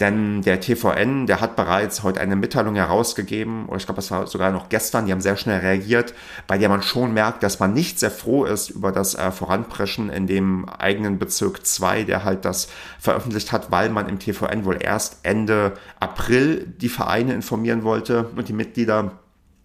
Denn 0.00 0.42
der 0.42 0.60
TVN, 0.60 1.26
der 1.26 1.40
hat 1.40 1.56
bereits 1.56 2.04
heute 2.04 2.20
eine 2.20 2.36
Mitteilung 2.36 2.76
herausgegeben, 2.76 3.66
oder 3.66 3.78
ich 3.78 3.86
glaube, 3.86 3.96
das 3.96 4.12
war 4.12 4.28
sogar 4.28 4.52
noch 4.52 4.68
gestern, 4.68 5.06
die 5.06 5.12
haben 5.12 5.20
sehr 5.20 5.36
schnell 5.36 5.58
reagiert, 5.58 6.14
bei 6.46 6.56
der 6.56 6.68
man 6.68 6.82
schon 6.82 7.12
merkt, 7.12 7.42
dass 7.42 7.58
man 7.58 7.72
nicht 7.72 7.98
sehr 7.98 8.12
froh 8.12 8.44
ist 8.44 8.70
über 8.70 8.92
das 8.92 9.16
äh, 9.16 9.32
Voranpreschen 9.32 10.08
in 10.08 10.28
dem 10.28 10.68
eigenen 10.68 11.18
Bezirk 11.18 11.66
2, 11.66 12.04
der 12.04 12.22
halt 12.22 12.44
das 12.44 12.68
veröffentlicht 13.00 13.50
hat, 13.50 13.72
weil 13.72 13.90
man 13.90 14.08
im 14.08 14.20
TVN 14.20 14.64
wohl 14.64 14.78
erst 14.80 15.18
Ende 15.24 15.72
April 15.98 16.72
die 16.80 16.88
Vereine 16.88 17.34
informieren 17.34 17.82
wollte 17.82 18.30
und 18.36 18.48
die 18.48 18.52
Mitglieder. 18.52 19.12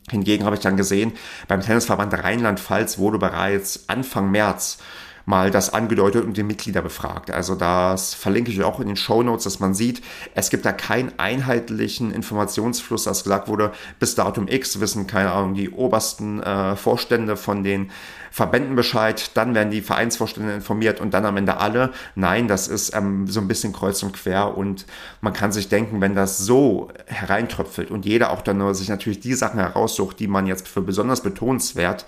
Hingegen 0.10 0.44
habe 0.44 0.56
ich 0.58 0.62
dann 0.62 0.76
gesehen, 0.76 1.14
beim 1.48 1.62
Tennisverband 1.62 2.14
Rheinland-Pfalz 2.14 2.98
wurde 2.98 3.20
bereits 3.20 3.88
Anfang 3.88 4.32
März 4.32 4.80
mal 5.26 5.52
das 5.52 5.74
angedeutet 5.74 6.26
und 6.26 6.36
die 6.36 6.44
Mitglieder 6.44 6.82
befragt. 6.82 7.32
Also 7.32 7.56
das 7.56 8.14
verlinke 8.14 8.52
ich 8.52 8.64
auch 8.64 8.80
in 8.80 8.88
den 8.88 8.96
Show 8.96 9.24
Notes, 9.24 9.46
dass 9.46 9.60
man 9.60 9.74
sieht, 9.74 10.02
es 10.36 10.50
gibt 10.50 10.66
da 10.66 10.72
keinen 10.72 11.18
einheitlichen 11.18 12.12
Informationsfluss, 12.12 13.06
dass 13.06 13.24
gesagt 13.24 13.48
wurde, 13.48 13.72
bis 14.00 14.16
Datum 14.16 14.48
X 14.48 14.80
wissen, 14.80 15.08
keine 15.08 15.32
Ahnung, 15.32 15.54
die 15.54 15.70
obersten 15.70 16.42
äh, 16.44 16.76
Vorstände 16.76 17.38
von 17.38 17.64
den 17.64 17.92
Verbänden 18.32 18.76
Bescheid, 18.76 19.30
dann 19.36 19.54
werden 19.54 19.70
die 19.70 19.82
Vereinsvorstände 19.82 20.54
informiert 20.54 21.00
und 21.00 21.14
dann 21.14 21.24
am 21.24 21.38
Ende 21.38 21.58
alle. 21.58 21.92
Nein, 22.16 22.48
das 22.48 22.68
ist 22.68 22.96
ähm, 22.96 23.28
so 23.28 23.40
ein 23.40 23.48
bisschen 23.48 23.74
kreuz 23.74 24.02
und 24.02 24.14
quer 24.14 24.58
und 24.58 24.88
man 25.22 25.34
kann 25.34 25.52
sich 25.52 25.70
denken, 25.70 26.02
wenn 26.02 26.16
das 26.16 26.40
so 26.40 26.90
hereintröpfelt 27.06 27.92
und 27.92 28.06
jeder 28.06 28.32
auch 28.32 28.42
dann 28.42 28.58
nur 28.58 28.74
sich 28.74 28.90
natürlich 28.90 29.20
die 29.20 29.36
Sachen 29.36 29.60
heraussucht, 29.60 30.20
die 30.20 30.28
man 30.28 30.48
jetzt 30.48 30.68
für 30.68 30.82
besonders 30.82 31.22
betonenswert 31.22 32.08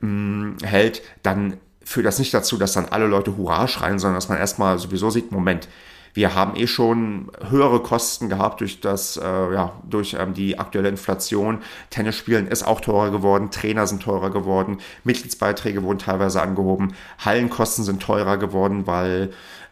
mh, 0.00 0.08
mm, 0.08 0.56
hält, 0.64 1.02
dann 1.22 1.54
führt 1.90 2.06
das 2.06 2.20
nicht 2.20 2.32
dazu, 2.32 2.56
dass 2.56 2.74
dann 2.74 2.86
alle 2.86 3.08
Leute 3.08 3.36
Hurra 3.36 3.66
schreien, 3.66 3.98
sondern 3.98 4.14
dass 4.14 4.28
man 4.28 4.38
erstmal 4.38 4.78
sowieso 4.78 5.10
sieht, 5.10 5.32
Moment, 5.32 5.66
wir 6.14 6.36
haben 6.36 6.54
eh 6.54 6.68
schon 6.68 7.32
höhere 7.48 7.80
Kosten 7.80 8.28
gehabt 8.28 8.60
durch 8.60 8.80
das, 8.80 9.16
äh, 9.16 9.22
ja, 9.24 9.72
durch 9.88 10.14
ähm, 10.18 10.32
die 10.32 10.56
aktuelle 10.56 10.88
Inflation. 10.88 11.58
Tennisspielen 11.90 12.46
ist 12.46 12.62
auch 12.62 12.80
teurer 12.80 13.10
geworden, 13.10 13.50
Trainer 13.50 13.88
sind 13.88 14.02
teurer 14.02 14.30
geworden, 14.30 14.78
Mitgliedsbeiträge 15.02 15.82
wurden 15.82 15.98
teilweise 15.98 16.40
angehoben, 16.42 16.94
Hallenkosten 17.24 17.82
sind 17.82 18.00
teurer 18.00 18.36
geworden, 18.36 18.86
weil 18.86 19.30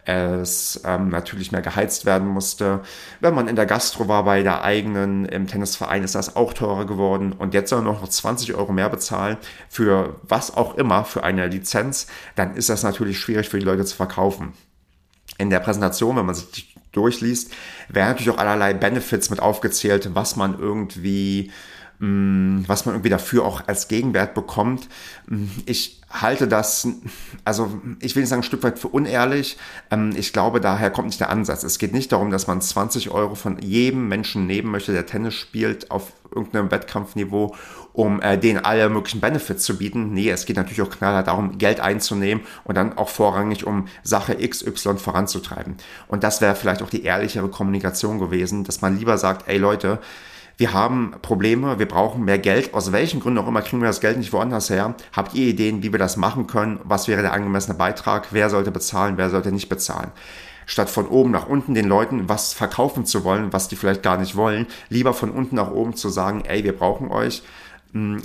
es 0.08 0.80
ähm, 0.86 1.10
natürlich 1.10 1.52
mehr 1.52 1.60
geheizt 1.60 2.06
werden 2.06 2.28
musste. 2.28 2.80
Wenn 3.20 3.34
man 3.34 3.46
in 3.46 3.56
der 3.56 3.66
Gastro 3.66 4.08
war 4.08 4.24
bei 4.24 4.42
der 4.42 4.64
eigenen 4.64 5.26
im 5.26 5.46
Tennisverein, 5.46 6.02
ist 6.02 6.14
das 6.14 6.34
auch 6.34 6.54
teurer 6.54 6.86
geworden. 6.86 7.32
Und 7.32 7.52
jetzt 7.52 7.68
soll 7.68 7.82
man 7.82 7.92
noch 7.92 8.08
20 8.08 8.54
Euro 8.54 8.72
mehr 8.72 8.88
bezahlen 8.88 9.36
für 9.68 10.16
was 10.22 10.56
auch 10.56 10.76
immer, 10.76 11.04
für 11.04 11.24
eine 11.24 11.46
Lizenz. 11.46 12.06
Dann 12.36 12.56
ist 12.56 12.70
das 12.70 12.82
natürlich 12.82 13.18
schwierig 13.18 13.50
für 13.50 13.58
die 13.58 13.66
Leute 13.66 13.84
zu 13.84 13.96
verkaufen. 13.96 14.54
In 15.36 15.50
der 15.50 15.60
Präsentation, 15.60 16.16
wenn 16.16 16.24
man 16.24 16.34
sich 16.34 16.74
durchliest, 16.92 17.52
werden 17.90 18.08
natürlich 18.08 18.30
auch 18.30 18.38
allerlei 18.38 18.72
Benefits 18.72 19.28
mit 19.28 19.40
aufgezählt, 19.40 20.14
was 20.14 20.36
man 20.36 20.58
irgendwie 20.58 21.52
was 22.00 22.86
man 22.86 22.94
irgendwie 22.94 23.10
dafür 23.10 23.44
auch 23.44 23.66
als 23.66 23.88
Gegenwert 23.88 24.34
bekommt. 24.34 24.88
Mm, 25.26 25.46
ich 25.66 26.00
halte 26.10 26.46
das, 26.46 26.86
also 27.44 27.80
ich 28.00 28.14
will 28.14 28.22
nicht 28.22 28.30
sagen 28.30 28.40
ein 28.40 28.44
Stück 28.44 28.62
weit 28.62 28.78
für 28.78 28.88
unehrlich. 28.88 29.56
Ähm, 29.90 30.12
ich 30.16 30.32
glaube, 30.32 30.60
daher 30.60 30.90
kommt 30.90 31.08
nicht 31.08 31.20
der 31.20 31.30
Ansatz. 31.30 31.64
Es 31.64 31.78
geht 31.78 31.92
nicht 31.92 32.12
darum, 32.12 32.30
dass 32.30 32.46
man 32.46 32.60
20 32.60 33.10
Euro 33.10 33.34
von 33.34 33.58
jedem 33.60 34.06
Menschen 34.08 34.46
nehmen 34.46 34.70
möchte, 34.70 34.92
der 34.92 35.06
Tennis 35.06 35.34
spielt, 35.34 35.90
auf 35.90 36.12
irgendeinem 36.32 36.70
Wettkampfniveau, 36.70 37.56
um 37.92 38.22
äh, 38.22 38.38
denen 38.38 38.64
alle 38.64 38.88
möglichen 38.90 39.20
Benefits 39.20 39.64
zu 39.64 39.76
bieten. 39.76 40.12
Nee, 40.12 40.30
es 40.30 40.46
geht 40.46 40.56
natürlich 40.56 40.82
auch 40.82 40.90
knallhart 40.90 41.26
darum, 41.26 41.58
Geld 41.58 41.80
einzunehmen 41.80 42.44
und 42.62 42.76
dann 42.76 42.96
auch 42.96 43.08
vorrangig, 43.08 43.66
um 43.66 43.88
Sache 44.04 44.36
XY 44.36 44.98
voranzutreiben. 44.98 45.76
Und 46.06 46.22
das 46.22 46.40
wäre 46.40 46.54
vielleicht 46.54 46.82
auch 46.82 46.90
die 46.90 47.02
ehrlichere 47.02 47.48
Kommunikation 47.48 48.20
gewesen, 48.20 48.62
dass 48.62 48.82
man 48.82 48.98
lieber 48.98 49.18
sagt, 49.18 49.48
ey 49.48 49.58
Leute, 49.58 49.98
wir 50.58 50.72
haben 50.72 51.12
Probleme, 51.22 51.78
wir 51.78 51.86
brauchen 51.86 52.24
mehr 52.24 52.40
Geld. 52.40 52.74
Aus 52.74 52.90
welchen 52.90 53.20
Gründen 53.20 53.38
auch 53.38 53.46
immer 53.46 53.62
kriegen 53.62 53.80
wir 53.80 53.86
das 53.86 54.00
Geld 54.00 54.18
nicht 54.18 54.32
woanders 54.32 54.70
her. 54.70 54.96
Habt 55.12 55.34
ihr 55.34 55.46
Ideen, 55.46 55.84
wie 55.84 55.92
wir 55.92 56.00
das 56.00 56.16
machen 56.16 56.48
können? 56.48 56.80
Was 56.82 57.06
wäre 57.06 57.22
der 57.22 57.32
angemessene 57.32 57.78
Beitrag? 57.78 58.26
Wer 58.32 58.50
sollte 58.50 58.72
bezahlen? 58.72 59.16
Wer 59.16 59.30
sollte 59.30 59.52
nicht 59.52 59.68
bezahlen? 59.68 60.10
Statt 60.66 60.90
von 60.90 61.06
oben 61.06 61.30
nach 61.30 61.46
unten 61.46 61.74
den 61.74 61.86
Leuten 61.86 62.28
was 62.28 62.54
verkaufen 62.54 63.06
zu 63.06 63.22
wollen, 63.22 63.52
was 63.52 63.68
die 63.68 63.76
vielleicht 63.76 64.02
gar 64.02 64.18
nicht 64.18 64.34
wollen, 64.34 64.66
lieber 64.88 65.14
von 65.14 65.30
unten 65.30 65.54
nach 65.54 65.70
oben 65.70 65.94
zu 65.94 66.08
sagen, 66.08 66.42
ey, 66.44 66.64
wir 66.64 66.76
brauchen 66.76 67.12
euch 67.12 67.42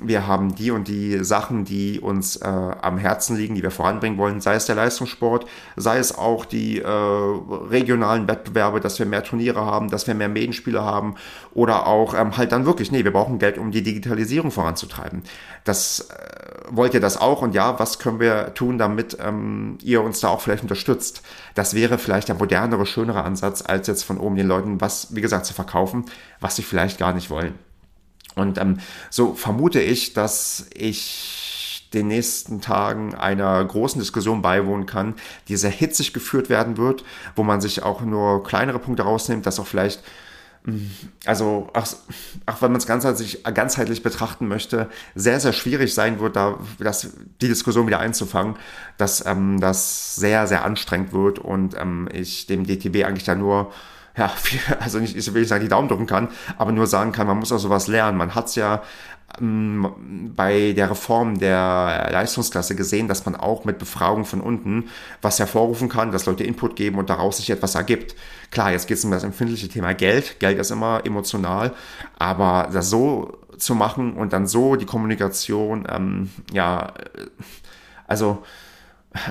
wir 0.03 0.27
haben 0.27 0.55
die 0.55 0.71
und 0.71 0.87
die 0.87 1.23
Sachen, 1.23 1.65
die 1.65 1.99
uns 1.99 2.37
äh, 2.37 2.47
am 2.47 2.97
Herzen 2.97 3.37
liegen, 3.37 3.55
die 3.55 3.63
wir 3.63 3.71
voranbringen 3.71 4.17
wollen, 4.17 4.41
sei 4.41 4.55
es 4.55 4.65
der 4.65 4.75
Leistungssport, 4.75 5.45
sei 5.75 5.97
es 5.97 6.17
auch 6.17 6.45
die 6.45 6.79
äh, 6.79 6.87
regionalen 6.87 8.27
Wettbewerbe, 8.27 8.79
dass 8.79 8.99
wir 8.99 9.05
mehr 9.05 9.23
Turniere 9.23 9.65
haben, 9.65 9.89
dass 9.89 10.07
wir 10.07 10.15
mehr 10.15 10.29
Medienspiele 10.29 10.83
haben 10.83 11.15
oder 11.53 11.87
auch 11.87 12.13
ähm, 12.13 12.37
halt 12.37 12.51
dann 12.51 12.65
wirklich, 12.65 12.91
nee, 12.91 13.03
wir 13.03 13.13
brauchen 13.13 13.39
Geld, 13.39 13.57
um 13.57 13.71
die 13.71 13.83
Digitalisierung 13.83 14.51
voranzutreiben. 14.51 15.23
Das 15.63 16.09
äh, 16.09 16.53
wollt 16.69 16.93
ihr 16.93 17.01
das 17.01 17.17
auch 17.17 17.41
und 17.41 17.53
ja, 17.53 17.79
was 17.79 17.99
können 17.99 18.19
wir 18.19 18.53
tun, 18.53 18.77
damit 18.77 19.17
ähm, 19.21 19.77
ihr 19.81 20.01
uns 20.01 20.19
da 20.19 20.29
auch 20.29 20.41
vielleicht 20.41 20.63
unterstützt? 20.63 21.21
Das 21.55 21.73
wäre 21.73 21.97
vielleicht 21.97 22.27
der 22.27 22.35
modernere, 22.35 22.85
schönere 22.85 23.23
Ansatz, 23.23 23.63
als 23.65 23.87
jetzt 23.87 24.03
von 24.03 24.17
oben 24.17 24.35
den 24.35 24.47
Leuten 24.47 24.81
was, 24.81 25.15
wie 25.15 25.21
gesagt, 25.21 25.45
zu 25.45 25.53
verkaufen, 25.53 26.05
was 26.39 26.55
sie 26.55 26.63
vielleicht 26.63 26.99
gar 26.99 27.13
nicht 27.13 27.29
wollen. 27.29 27.53
Und 28.35 28.57
ähm, 28.57 28.79
so 29.09 29.33
vermute 29.33 29.81
ich, 29.81 30.13
dass 30.13 30.67
ich 30.73 31.89
den 31.93 32.07
nächsten 32.07 32.61
Tagen 32.61 33.13
einer 33.13 33.63
großen 33.63 33.99
Diskussion 33.99 34.41
beiwohnen 34.41 34.85
kann, 34.85 35.15
die 35.47 35.55
sehr 35.55 35.71
hitzig 35.71 36.13
geführt 36.13 36.49
werden 36.49 36.77
wird, 36.77 37.03
wo 37.35 37.43
man 37.43 37.61
sich 37.61 37.83
auch 37.83 38.01
nur 38.01 38.43
kleinere 38.43 38.79
Punkte 38.79 39.03
rausnimmt, 39.03 39.45
dass 39.45 39.59
auch 39.59 39.67
vielleicht 39.67 40.03
hm, 40.65 40.89
also 41.25 41.69
auch, 41.73 41.87
auch 42.45 42.61
wenn 42.61 42.71
man 42.71 42.79
es 42.79 42.87
ganzheitlich, 42.87 43.43
ganzheitlich 43.43 44.01
betrachten 44.01 44.47
möchte, 44.47 44.89
sehr, 45.13 45.39
sehr 45.39 45.53
schwierig 45.53 45.93
sein 45.93 46.19
wird, 46.19 46.35
da 46.35 46.57
das, 46.79 47.09
die 47.41 47.47
Diskussion 47.47 47.87
wieder 47.87 47.99
einzufangen, 47.99 48.55
dass 48.97 49.25
ähm, 49.25 49.59
das 49.59 50.15
sehr, 50.15 50.47
sehr 50.47 50.63
anstrengend 50.63 51.11
wird. 51.11 51.39
Und 51.39 51.75
ähm, 51.77 52.07
ich 52.11 52.47
dem 52.47 52.65
DTB 52.65 53.05
eigentlich 53.05 53.25
da 53.25 53.35
nur 53.35 53.73
ja, 54.17 54.31
also 54.79 54.99
nicht, 54.99 55.15
ich 55.15 55.33
will 55.33 55.41
nicht 55.41 55.49
sagen, 55.49 55.63
die 55.63 55.69
Daumen 55.69 55.87
drücken 55.87 56.07
kann, 56.07 56.29
aber 56.57 56.71
nur 56.71 56.87
sagen 56.87 57.11
kann, 57.11 57.27
man 57.27 57.39
muss 57.39 57.51
auch 57.51 57.59
sowas 57.59 57.87
lernen. 57.87 58.17
Man 58.17 58.35
hat 58.35 58.47
es 58.47 58.55
ja 58.55 58.83
ähm, 59.39 60.31
bei 60.35 60.73
der 60.73 60.91
Reform 60.91 61.39
der 61.39 62.09
Leistungsklasse 62.11 62.75
gesehen, 62.75 63.07
dass 63.07 63.25
man 63.25 63.35
auch 63.35 63.65
mit 63.65 63.79
Befragung 63.79 64.25
von 64.25 64.41
unten 64.41 64.89
was 65.21 65.39
hervorrufen 65.39 65.89
kann, 65.89 66.11
dass 66.11 66.25
Leute 66.25 66.43
Input 66.43 66.75
geben 66.75 66.99
und 66.99 67.09
daraus 67.09 67.37
sich 67.37 67.49
etwas 67.49 67.75
ergibt. 67.75 68.15
Klar, 68.51 68.71
jetzt 68.71 68.87
geht 68.87 68.97
es 68.97 69.05
um 69.05 69.11
das 69.11 69.23
empfindliche 69.23 69.67
Thema 69.67 69.93
Geld. 69.93 70.39
Geld 70.39 70.59
ist 70.59 70.71
immer 70.71 71.01
emotional, 71.05 71.73
aber 72.19 72.69
das 72.71 72.89
so 72.89 73.39
zu 73.57 73.75
machen 73.75 74.13
und 74.13 74.33
dann 74.33 74.47
so 74.47 74.75
die 74.75 74.85
Kommunikation, 74.85 75.87
ähm, 75.89 76.29
ja, 76.51 76.93
äh, 77.15 77.27
also 78.07 78.43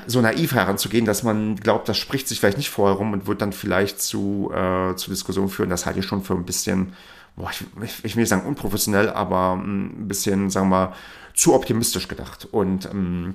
so 0.06 0.20
naiv 0.20 0.54
heranzugehen, 0.54 1.04
dass 1.04 1.22
man 1.22 1.56
glaubt, 1.56 1.88
das 1.88 1.98
spricht 1.98 2.28
sich 2.28 2.40
vielleicht 2.40 2.58
nicht 2.58 2.70
vorher 2.70 2.96
rum 2.96 3.12
und 3.12 3.26
wird 3.26 3.42
dann 3.42 3.52
vielleicht 3.52 4.00
zu, 4.00 4.50
äh, 4.54 4.94
zu 4.96 5.10
Diskussionen 5.10 5.48
führen. 5.48 5.70
Das 5.70 5.86
halte 5.86 6.00
ich 6.00 6.06
schon 6.06 6.22
für 6.22 6.34
ein 6.34 6.44
bisschen, 6.44 6.92
boah, 7.36 7.50
ich, 7.50 7.64
ich 8.04 8.16
will 8.16 8.22
nicht 8.22 8.28
sagen 8.28 8.46
unprofessionell, 8.46 9.10
aber 9.10 9.54
ein 9.54 10.06
bisschen, 10.08 10.50
sagen 10.50 10.68
wir 10.68 10.86
mal, 10.86 10.92
zu 11.34 11.54
optimistisch 11.54 12.08
gedacht. 12.08 12.46
Und 12.50 12.86
ähm, 12.86 13.34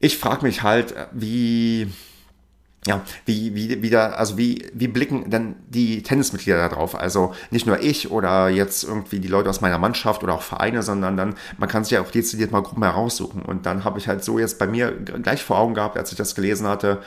ich 0.00 0.18
frage 0.18 0.44
mich 0.44 0.62
halt, 0.62 0.94
wie 1.12 1.88
ja, 2.84 3.00
wie, 3.26 3.54
wie, 3.54 3.80
wie 3.80 3.90
da, 3.90 4.10
also 4.10 4.36
wie, 4.36 4.68
wie 4.74 4.88
blicken 4.88 5.30
denn 5.30 5.54
die 5.68 6.02
Tennismitglieder 6.02 6.58
da 6.58 6.68
drauf? 6.68 6.96
Also 6.98 7.32
nicht 7.50 7.64
nur 7.66 7.80
ich 7.80 8.10
oder 8.10 8.48
jetzt 8.48 8.82
irgendwie 8.82 9.20
die 9.20 9.28
Leute 9.28 9.50
aus 9.50 9.60
meiner 9.60 9.78
Mannschaft 9.78 10.24
oder 10.24 10.34
auch 10.34 10.42
Vereine, 10.42 10.82
sondern 10.82 11.16
dann, 11.16 11.34
man 11.58 11.68
kann 11.68 11.84
sich 11.84 11.92
ja 11.92 12.00
auch 12.00 12.10
dezidiert 12.10 12.50
mal 12.50 12.62
Gruppen 12.62 12.82
heraussuchen. 12.82 13.42
Und 13.42 13.66
dann 13.66 13.84
habe 13.84 14.00
ich 14.00 14.08
halt 14.08 14.24
so 14.24 14.40
jetzt 14.40 14.58
bei 14.58 14.66
mir 14.66 14.90
gleich 14.90 15.44
vor 15.44 15.58
Augen 15.58 15.74
gehabt, 15.74 15.96
als 15.96 16.10
ich 16.10 16.18
das 16.18 16.34
gelesen 16.34 16.66
hatte, 16.66 17.02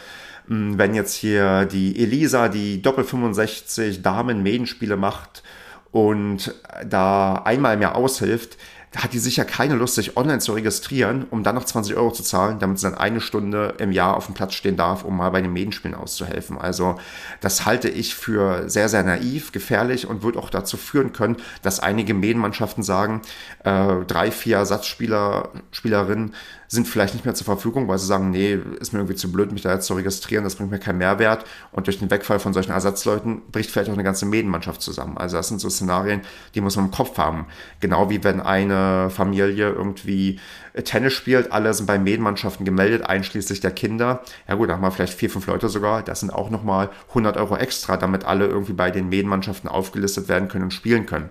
hm, 0.48 0.77
wenn 0.77 0.94
jetzt 0.96 1.13
hier 1.13 1.65
die 1.65 2.01
Elisa, 2.01 2.48
die 2.48 2.82
Doppel 2.82 3.03
65 3.03 4.01
Damen 4.01 4.44
Medenspiele 4.44 4.96
macht 4.96 5.44
und 5.91 6.55
da 6.86 7.34
einmal 7.44 7.75
im 7.75 7.82
Jahr 7.82 7.96
aushilft, 7.96 8.58
hat 8.96 9.14
die 9.14 9.20
sicher 9.20 9.46
keine 9.46 9.75
Lust, 9.75 9.96
sich 9.96 10.18
online 10.18 10.40
zu 10.40 10.54
registrieren, 10.54 11.25
um 11.30 11.44
dann 11.44 11.56
noch 11.56 11.66
20 11.66 11.96
Euro 11.96 12.12
zu 12.12 12.24
zahlen, 12.24 12.60
damit 12.60 12.80
sie 12.80 12.90
dann 12.90 12.98
eine 12.98 13.22
Stunde 13.22 13.75
im 13.78 13.92
Jahr 13.92 14.16
auf 14.16 14.25
dem 14.25 14.36
Platz 14.36 14.54
stehen 14.54 14.78
darf, 14.78 15.04
um 15.04 15.18
mal 15.18 15.30
bei 15.30 15.42
den 15.42 15.54
Medienspielen 15.54 15.96
auszuhelfen. 15.96 16.58
Also 16.58 16.98
das 17.42 17.66
halte 17.66 17.90
ich 17.90 18.16
für 18.16 18.70
sehr, 18.70 18.90
sehr 18.90 19.04
naiv, 19.04 19.52
gefährlich 19.52 20.08
und 20.08 20.24
wird 20.24 20.38
auch 20.38 20.50
dazu 20.50 20.78
führen 20.78 21.14
können, 21.14 21.38
dass 21.62 21.80
einige 21.80 22.14
Medienmannschaften 22.14 22.84
sagen, 22.84 23.22
äh, 23.64 23.96
drei, 24.08 24.32
vier 24.32 24.58
Ersatzspieler, 24.58 25.50
Spielerinnen 25.72 26.34
sind 26.75 26.88
vielleicht 26.88 27.15
nicht 27.15 27.25
mehr 27.25 27.34
zur 27.34 27.46
Verfügung, 27.46 27.88
weil 27.88 27.98
sie 27.98 28.05
sagen, 28.05 28.29
nee, 28.29 28.60
ist 28.79 28.94
mir 28.94 29.00
irgendwie 29.00 29.15
zu 29.15 29.32
blöd, 29.32 29.51
mich 29.51 29.63
da 29.63 29.74
jetzt 29.74 29.88
zu 29.88 29.96
registrieren, 29.96 30.44
das 30.44 30.55
bringt 30.55 30.70
mir 30.70 30.79
keinen 30.79 31.00
Mehrwert. 31.00 31.46
Und 31.72 31.88
durch 31.88 31.98
den 31.98 32.12
Wegfall 32.12 32.39
von 32.39 32.53
solchen 32.53 32.72
Ersatzleuten 32.72 33.41
bricht 33.51 33.72
vielleicht 33.72 33.89
auch 33.89 33.96
eine 33.96 34.03
ganze 34.03 34.25
Medienmannschaft 34.25 34.82
zusammen. 34.82 35.17
Also 35.17 35.38
das 35.38 35.48
sind 35.48 35.60
so 35.60 35.70
Szenarien, 35.70 36.22
die 36.53 36.62
muss 36.62 36.75
man 36.75 36.86
im 36.86 36.91
Kopf 36.91 37.17
haben. 37.17 37.48
Genau 37.79 38.10
wie 38.10 38.24
wenn 38.24 38.39
eine 38.39 39.10
Familie 39.10 39.70
irgendwie 39.70 40.39
Tennis 40.84 41.13
spielt, 41.13 41.51
alle 41.51 41.74
sind 41.74 41.86
bei 41.86 41.98
Medienmannschaften 41.98 42.65
gemeldet, 42.65 43.03
einschließlich 43.03 43.62
der 43.62 43.72
Kinder. 43.72 44.22
Ja 44.48 44.55
gut, 44.55 44.70
da 44.70 44.74
haben 44.74 44.82
wir 44.82 44.91
vielleicht 44.91 45.13
vier, 45.13 45.29
fünf 45.29 45.48
Leute 45.48 45.70
sogar. 45.70 46.03
Das 46.03 46.20
sind 46.20 46.32
auch 46.32 46.50
nochmal 46.50 46.89
100 47.10 47.38
Euro 47.38 47.55
extra, 47.55 47.98
damit 47.98 48.25
alle 48.25 48.48
irgendwie 48.48 48.74
bei 48.74 48.91
den 48.91 49.10
Medienmannschaften 49.10 49.70
aufgelistet 49.70 50.27
werden 50.27 50.50
können 50.50 50.65
und 50.65 50.72
spielen 50.72 51.05
können. 51.05 51.29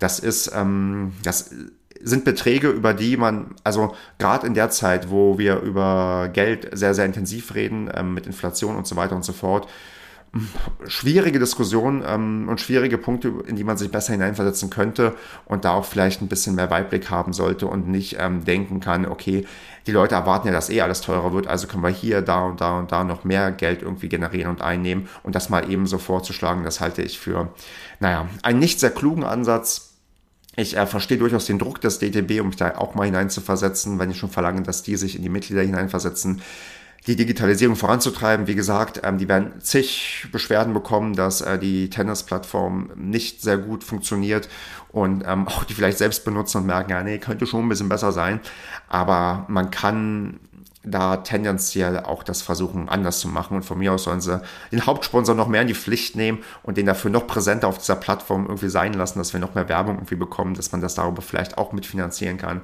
Das 0.00 0.18
ist, 0.18 0.50
ähm, 0.54 1.12
das 1.22 1.54
sind 2.02 2.24
Beträge, 2.24 2.68
über 2.68 2.94
die 2.94 3.16
man, 3.16 3.54
also 3.64 3.94
gerade 4.18 4.46
in 4.46 4.54
der 4.54 4.70
Zeit, 4.70 5.10
wo 5.10 5.38
wir 5.38 5.60
über 5.60 6.30
Geld 6.32 6.68
sehr, 6.72 6.94
sehr 6.94 7.06
intensiv 7.06 7.54
reden, 7.54 7.90
ähm, 7.94 8.14
mit 8.14 8.26
Inflation 8.26 8.76
und 8.76 8.86
so 8.86 8.96
weiter 8.96 9.16
und 9.16 9.24
so 9.24 9.32
fort, 9.32 9.68
schwierige 10.86 11.40
Diskussionen 11.40 12.04
ähm, 12.06 12.46
und 12.48 12.60
schwierige 12.60 12.98
Punkte, 12.98 13.32
in 13.46 13.56
die 13.56 13.64
man 13.64 13.76
sich 13.76 13.90
besser 13.90 14.12
hineinversetzen 14.12 14.70
könnte 14.70 15.14
und 15.44 15.64
da 15.64 15.72
auch 15.72 15.84
vielleicht 15.84 16.22
ein 16.22 16.28
bisschen 16.28 16.54
mehr 16.54 16.70
Weitblick 16.70 17.10
haben 17.10 17.32
sollte 17.32 17.66
und 17.66 17.88
nicht 17.88 18.16
ähm, 18.20 18.44
denken 18.44 18.78
kann, 18.78 19.06
okay, 19.06 19.44
die 19.86 19.92
Leute 19.92 20.14
erwarten 20.14 20.46
ja, 20.46 20.52
dass 20.52 20.70
eh 20.70 20.82
alles 20.82 21.00
teurer 21.00 21.32
wird, 21.32 21.48
also 21.48 21.66
können 21.66 21.82
wir 21.82 21.90
hier, 21.90 22.22
da 22.22 22.44
und 22.44 22.60
da 22.60 22.78
und 22.78 22.92
da 22.92 23.02
noch 23.02 23.24
mehr 23.24 23.50
Geld 23.50 23.82
irgendwie 23.82 24.08
generieren 24.08 24.50
und 24.50 24.62
einnehmen 24.62 25.08
und 25.24 25.34
das 25.34 25.48
mal 25.48 25.68
eben 25.68 25.86
so 25.86 25.98
vorzuschlagen, 25.98 26.62
das 26.62 26.80
halte 26.80 27.02
ich 27.02 27.18
für, 27.18 27.52
naja, 27.98 28.28
einen 28.42 28.60
nicht 28.60 28.78
sehr 28.78 28.90
klugen 28.90 29.24
Ansatz, 29.24 29.89
ich 30.56 30.76
äh, 30.76 30.86
verstehe 30.86 31.18
durchaus 31.18 31.46
den 31.46 31.58
Druck 31.58 31.80
des 31.80 31.98
DTB, 31.98 32.40
um 32.40 32.48
mich 32.48 32.56
da 32.56 32.76
auch 32.76 32.94
mal 32.94 33.04
hineinzuversetzen, 33.04 33.98
wenn 33.98 34.10
ich 34.10 34.18
schon 34.18 34.30
verlange, 34.30 34.62
dass 34.62 34.82
die 34.82 34.96
sich 34.96 35.16
in 35.16 35.22
die 35.22 35.28
Mitglieder 35.28 35.62
hineinversetzen, 35.62 36.42
die 37.06 37.16
Digitalisierung 37.16 37.76
voranzutreiben. 37.76 38.46
Wie 38.46 38.54
gesagt, 38.54 39.00
ähm, 39.04 39.18
die 39.18 39.28
werden 39.28 39.60
zig 39.60 40.26
Beschwerden 40.32 40.74
bekommen, 40.74 41.14
dass 41.14 41.40
äh, 41.40 41.58
die 41.58 41.88
Tennis-Plattform 41.88 42.90
nicht 42.96 43.42
sehr 43.42 43.58
gut 43.58 43.84
funktioniert 43.84 44.48
und 44.92 45.24
ähm, 45.26 45.48
auch 45.48 45.64
die 45.64 45.74
vielleicht 45.74 45.98
selbst 45.98 46.24
benutzen 46.24 46.58
und 46.58 46.66
merken, 46.66 46.90
ja, 46.90 47.02
nee, 47.02 47.18
könnte 47.18 47.46
schon 47.46 47.64
ein 47.64 47.68
bisschen 47.68 47.88
besser 47.88 48.12
sein. 48.12 48.40
Aber 48.88 49.46
man 49.48 49.70
kann 49.70 50.40
da 50.82 51.18
tendenziell 51.18 52.00
auch 52.00 52.22
das 52.22 52.40
versuchen 52.40 52.88
anders 52.88 53.20
zu 53.20 53.28
machen. 53.28 53.56
Und 53.56 53.64
von 53.64 53.78
mir 53.78 53.92
aus 53.92 54.04
sollen 54.04 54.20
sie 54.20 54.40
den 54.72 54.86
Hauptsponsor 54.86 55.34
noch 55.34 55.48
mehr 55.48 55.62
in 55.62 55.68
die 55.68 55.74
Pflicht 55.74 56.16
nehmen 56.16 56.38
und 56.62 56.76
den 56.76 56.86
dafür 56.86 57.10
noch 57.10 57.26
präsenter 57.26 57.68
auf 57.68 57.78
dieser 57.78 57.96
Plattform 57.96 58.46
irgendwie 58.46 58.70
sein 58.70 58.94
lassen, 58.94 59.18
dass 59.18 59.32
wir 59.32 59.40
noch 59.40 59.54
mehr 59.54 59.68
Werbung 59.68 59.96
irgendwie 59.96 60.16
bekommen, 60.16 60.54
dass 60.54 60.72
man 60.72 60.80
das 60.80 60.94
darüber 60.94 61.20
vielleicht 61.20 61.58
auch 61.58 61.72
mitfinanzieren 61.72 62.38
kann. 62.38 62.62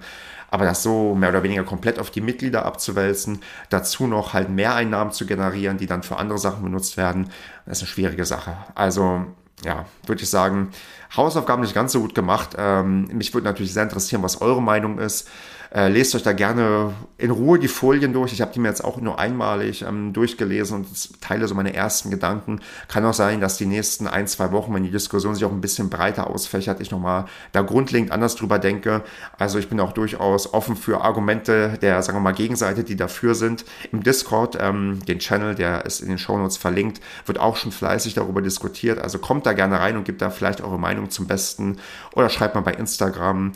Aber 0.51 0.65
das 0.65 0.83
so 0.83 1.15
mehr 1.15 1.29
oder 1.29 1.43
weniger 1.43 1.65
komplett 1.65 1.99
auf 1.99 2.11
die 2.11 2.21
Mitglieder 2.21 2.65
abzuwälzen, 2.65 3.43
dazu 3.69 4.07
noch 4.07 4.33
halt 4.33 4.49
Mehreinnahmen 4.49 5.13
zu 5.13 5.27
generieren, 5.27 5.77
die 5.77 5.87
dann 5.87 6.03
für 6.03 6.17
andere 6.17 6.39
Sachen 6.39 6.63
benutzt 6.63 6.97
werden, 6.97 7.31
ist 7.67 7.83
eine 7.83 7.89
schwierige 7.89 8.25
Sache. 8.25 8.57
Also 8.75 9.27
ja, 9.65 9.87
würde 10.07 10.23
ich 10.23 10.31
sagen, 10.31 10.71
Hausaufgaben 11.17 11.63
nicht 11.63 11.75
ganz 11.75 11.93
so 11.93 12.01
gut 12.01 12.15
gemacht. 12.15 12.51
Ähm, 12.59 13.09
mich 13.13 13.33
würde 13.35 13.47
natürlich 13.47 13.73
sehr 13.73 13.83
interessieren, 13.83 14.23
was 14.23 14.41
eure 14.41 14.63
Meinung 14.63 14.99
ist. 14.99 15.29
Äh, 15.75 15.89
lest 15.89 16.15
euch 16.15 16.23
da 16.23 16.33
gerne 16.33 16.95
in 17.19 17.31
Ruhe 17.31 17.59
die 17.59 17.69
Folien 17.69 18.13
durch. 18.13 18.33
Ich 18.33 18.41
habe 18.41 18.53
die 18.53 18.61
mir 18.61 18.69
jetzt 18.69 18.85
auch 18.85 19.01
nur 19.01 19.19
einmalig 19.19 19.83
ähm, 19.83 20.13
durchgelesen 20.13 20.79
und 20.79 21.21
teile 21.21 21.49
so 21.49 21.55
meine 21.55 21.75
ersten 21.75 22.11
Gedanken. 22.11 22.61
Kann 22.89 23.05
auch 23.05 23.15
sein, 23.15 23.41
dass 23.41 23.57
die 23.57 23.67
nächsten 23.67 24.07
ein, 24.07 24.27
zwei 24.27 24.53
Wochen, 24.53 24.75
wenn 24.75 24.85
die 24.85 24.91
Diskussion 24.91 25.35
sich 25.35 25.45
auch 25.45 25.53
ein 25.53 25.61
bisschen 25.61 25.91
breiter 25.91 26.29
ausfächert, 26.29 26.81
ich 26.81 26.91
nochmal 26.91 27.27
da 27.53 27.63
grundlegend 27.63 28.13
anders 28.13 28.37
drüber 28.37 28.59
denke. 28.59 29.03
Also 29.39 29.59
ich 29.59 29.69
bin 29.69 29.81
auch 29.81 29.93
durchaus 29.93 30.53
offen 30.53 30.77
für 30.77 31.01
Argumente 31.03 31.79
der, 31.81 32.03
sagen 32.03 32.19
wir 32.19 32.23
mal, 32.23 32.33
Gegenseite, 32.33 32.85
die 32.85 32.97
dafür 32.97 33.35
sind. 33.35 33.65
Im 33.93 34.03
Discord, 34.03 34.57
ähm, 34.61 35.01
den 35.07 35.19
Channel, 35.19 35.55
der 35.55 35.85
ist 35.85 36.01
in 36.01 36.09
den 36.09 36.19
Shownotes 36.19 36.57
verlinkt, 36.57 37.01
wird 37.25 37.41
auch 37.41 37.57
schon 37.57 37.73
fleißig 37.73 38.15
darüber 38.15 38.43
diskutiert. 38.43 38.99
Also 38.99 39.19
kommt 39.19 39.47
da 39.47 39.53
gerne 39.53 39.81
rein 39.81 39.97
und 39.97 40.05
gebt 40.05 40.23
da 40.23 40.31
vielleicht 40.31 40.61
eure 40.61 40.79
Meinung 40.79 41.11
zum 41.11 41.27
Besten 41.27 41.79
oder 42.15 42.29
schreibt 42.29 42.55
mal 42.55 42.61
bei 42.61 42.73
Instagram 42.73 43.53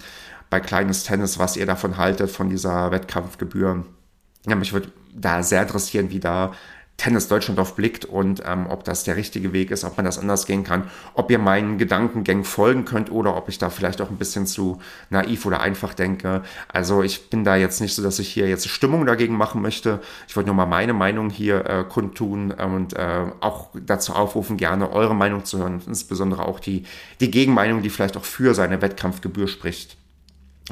bei 0.50 0.61
Kleines 0.61 1.04
Tennis, 1.04 1.38
was 1.38 1.57
ihr 1.57 1.66
davon 1.66 1.97
haltet, 1.97 2.30
von 2.30 2.50
dieser 2.50 2.90
Wettkampfgebühr. 2.90 3.85
Ja, 4.47 4.57
mich 4.57 4.73
würde 4.73 4.90
da 5.14 5.42
sehr 5.42 5.62
interessieren, 5.62 6.11
wie 6.11 6.21
da 6.21 6.52
Tennis 7.00 7.28
Deutschland 7.28 7.59
auf 7.59 7.76
blickt 7.76 8.04
und 8.04 8.42
ähm, 8.45 8.66
ob 8.69 8.85
das 8.85 9.04
der 9.04 9.16
richtige 9.16 9.54
Weg 9.54 9.71
ist, 9.71 9.85
ob 9.85 9.97
man 9.97 10.04
das 10.04 10.19
anders 10.19 10.45
gehen 10.45 10.64
kann, 10.64 10.90
ob 11.14 11.30
ihr 11.30 11.38
meinen 11.38 11.78
Gedankengängen 11.78 12.45
folgen 12.45 12.85
könnt 12.85 13.11
oder 13.11 13.38
ob 13.38 13.49
ich 13.49 13.57
da 13.57 13.71
vielleicht 13.71 14.02
auch 14.02 14.11
ein 14.11 14.19
bisschen 14.19 14.47
zu 14.47 14.80
naiv 15.09 15.47
oder 15.47 15.62
einfach 15.62 15.95
denke. 15.95 16.42
Also 16.69 17.02
ich 17.02 17.30
bin 17.30 17.42
da 17.42 17.57
jetzt 17.57 17.80
nicht 17.80 17.95
so, 17.95 18.02
dass 18.02 18.19
ich 18.19 18.28
hier 18.28 18.50
jetzt 18.50 18.69
Stimmung 18.69 19.07
dagegen 19.07 19.35
machen 19.35 19.62
möchte. 19.62 20.00
Ich 20.28 20.37
wollte 20.37 20.49
nur 20.49 20.57
mal 20.57 20.66
meine 20.66 20.92
Meinung 20.92 21.30
hier 21.30 21.64
äh, 21.64 21.85
kundtun 21.85 22.50
und 22.50 22.92
äh, 22.92 23.25
auch 23.40 23.69
dazu 23.75 24.12
aufrufen, 24.12 24.59
gerne 24.59 24.92
eure 24.92 25.14
Meinung 25.14 25.47
zu 25.47 25.59
hören, 25.59 25.80
insbesondere 25.87 26.45
auch 26.45 26.61
die, 26.61 26.85
die 27.21 27.30
Gegenmeinung, 27.30 27.80
die 27.80 27.88
vielleicht 27.88 28.19
auch 28.19 28.25
für 28.25 28.54
seine 28.54 28.83
Wettkampfgebühr 28.83 29.49
spricht 29.49 29.97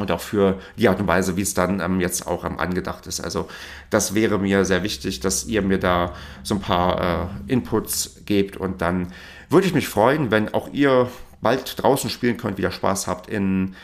und 0.01 0.11
auch 0.11 0.21
für 0.21 0.59
die 0.77 0.89
Art 0.89 1.01
und 1.01 1.07
Weise, 1.07 1.37
wie 1.37 1.43
es 1.43 1.55
dann 1.55 1.81
ähm, 1.81 2.01
jetzt 2.01 2.27
auch 2.27 2.45
ähm, 2.45 2.59
angedacht 2.59 3.07
ist. 3.07 3.21
Also 3.21 3.49
das 3.91 4.15
wäre 4.15 4.39
mir 4.39 4.65
sehr 4.65 4.83
wichtig, 4.83 5.21
dass 5.21 5.47
ihr 5.47 5.63
mir 5.63 5.79
da 5.79 6.15
so 6.43 6.55
ein 6.55 6.61
paar 6.61 7.31
äh, 7.49 7.53
Inputs 7.53 8.23
gebt 8.27 8.57
und 8.57 8.81
dann 8.81 9.13
würde 9.51 9.67
ich 9.67 9.75
mich 9.75 9.89
freuen, 9.89 10.31
wenn 10.31 10.53
auch 10.53 10.69
ihr 10.73 11.09
bald 11.41 11.83
draußen 11.83 12.11
spielen 12.11 12.37
könnt, 12.37 12.59
wieder 12.59 12.71
Spaß 12.71 13.07
habt 13.07 13.29
in, 13.29 13.75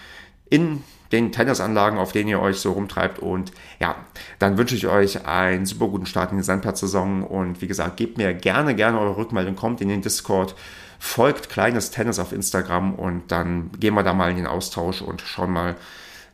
in 0.51 0.83
den 1.13 1.33
Tennisanlagen, 1.33 1.99
auf 1.99 2.13
denen 2.13 2.29
ihr 2.29 2.41
euch 2.41 2.59
so 2.59 2.73
rumtreibt. 2.73 3.19
Und 3.19 3.53
ja, 3.81 3.95
dann 4.39 4.59
wünsche 4.59 4.75
ich 4.75 4.87
euch 4.89 5.27
einen 5.27 5.65
super 5.65 5.87
guten 5.89 6.07
Start 6.07 6.33
in 6.33 6.39
die 6.39 6.45
Sandplatzsaison. 6.45 7.23
Und 7.23 7.63
wie 7.63 7.67
gesagt, 7.67 7.97
gebt 7.97 8.19
mir 8.19 8.35
gerne, 8.35 8.75
gerne 8.75 8.99
eure 8.99 9.17
Rückmeldung, 9.17 9.55
kommt 9.55 9.81
in 9.81 9.89
den 9.89 10.03
Discord, 10.03 10.55
folgt 11.05 11.51
Kleines 11.51 11.91
Tennis 11.91 12.19
auf 12.19 12.33
Instagram 12.33 12.95
und 12.95 13.31
dann 13.31 13.71
gehen 13.79 13.93
wir 13.95 14.03
da 14.03 14.15
mal 14.15 14.31
in 14.31 14.39
den 14.39 14.47
Austausch 14.47 15.03
und 15.03 15.21
schauen 15.21 15.53
mal, 15.53 15.77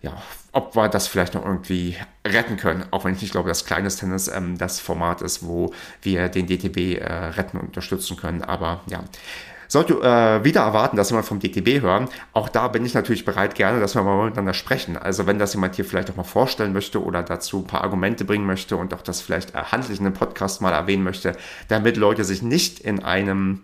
ja, 0.00 0.22
ob 0.52 0.76
wir 0.76 0.88
das 0.88 1.08
vielleicht 1.08 1.34
noch 1.34 1.44
irgendwie 1.44 1.96
retten 2.26 2.56
können. 2.56 2.84
Auch 2.92 3.04
wenn 3.04 3.14
ich 3.14 3.20
nicht 3.20 3.32
glaube, 3.32 3.48
dass 3.48 3.66
kleines 3.66 3.96
Tennis 3.96 4.28
ähm, 4.28 4.56
das 4.58 4.78
Format 4.78 5.22
ist, 5.22 5.44
wo 5.44 5.74
wir 6.02 6.28
den 6.28 6.46
DTB 6.46 7.00
äh, 7.00 7.04
retten 7.04 7.58
und 7.58 7.66
unterstützen 7.66 8.16
können. 8.16 8.42
Aber 8.42 8.80
ja. 8.86 9.02
Sollte 9.66 9.94
äh, 9.94 10.44
wieder 10.44 10.62
erwarten, 10.62 10.96
dass 10.96 11.12
wir 11.12 11.22
vom 11.22 11.40
DTB 11.40 11.82
hören, 11.82 12.08
auch 12.32 12.48
da 12.48 12.66
bin 12.68 12.84
ich 12.84 12.94
natürlich 12.94 13.24
bereit, 13.24 13.54
gerne, 13.54 13.78
dass 13.78 13.94
wir 13.94 14.02
mal 14.02 14.24
miteinander 14.24 14.54
sprechen. 14.54 14.96
Also 14.96 15.26
wenn 15.26 15.38
das 15.38 15.54
jemand 15.54 15.76
hier 15.76 15.84
vielleicht 15.84 16.10
auch 16.10 16.16
mal 16.16 16.24
vorstellen 16.24 16.72
möchte 16.72 17.02
oder 17.02 17.22
dazu 17.22 17.58
ein 17.58 17.66
paar 17.66 17.82
Argumente 17.82 18.24
bringen 18.24 18.46
möchte 18.46 18.76
und 18.76 18.94
auch 18.94 19.02
das 19.02 19.20
vielleicht 19.20 19.54
äh, 19.54 19.58
handlich 19.58 20.00
in 20.00 20.06
einem 20.06 20.14
Podcast 20.14 20.60
mal 20.60 20.72
erwähnen 20.72 21.04
möchte, 21.04 21.36
damit 21.68 21.96
Leute 21.96 22.24
sich 22.24 22.42
nicht 22.42 22.80
in 22.80 23.04
einem 23.04 23.62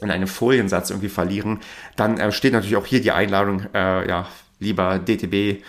in 0.00 0.10
einem 0.10 0.26
Foliensatz 0.26 0.90
irgendwie 0.90 1.08
verlieren, 1.08 1.60
dann 1.96 2.18
äh, 2.18 2.32
steht 2.32 2.52
natürlich 2.52 2.76
auch 2.76 2.86
hier 2.86 3.00
die 3.00 3.12
Einladung, 3.12 3.66
äh, 3.74 4.08
ja, 4.08 4.28
lieber 4.58 4.98
DTB 4.98 5.62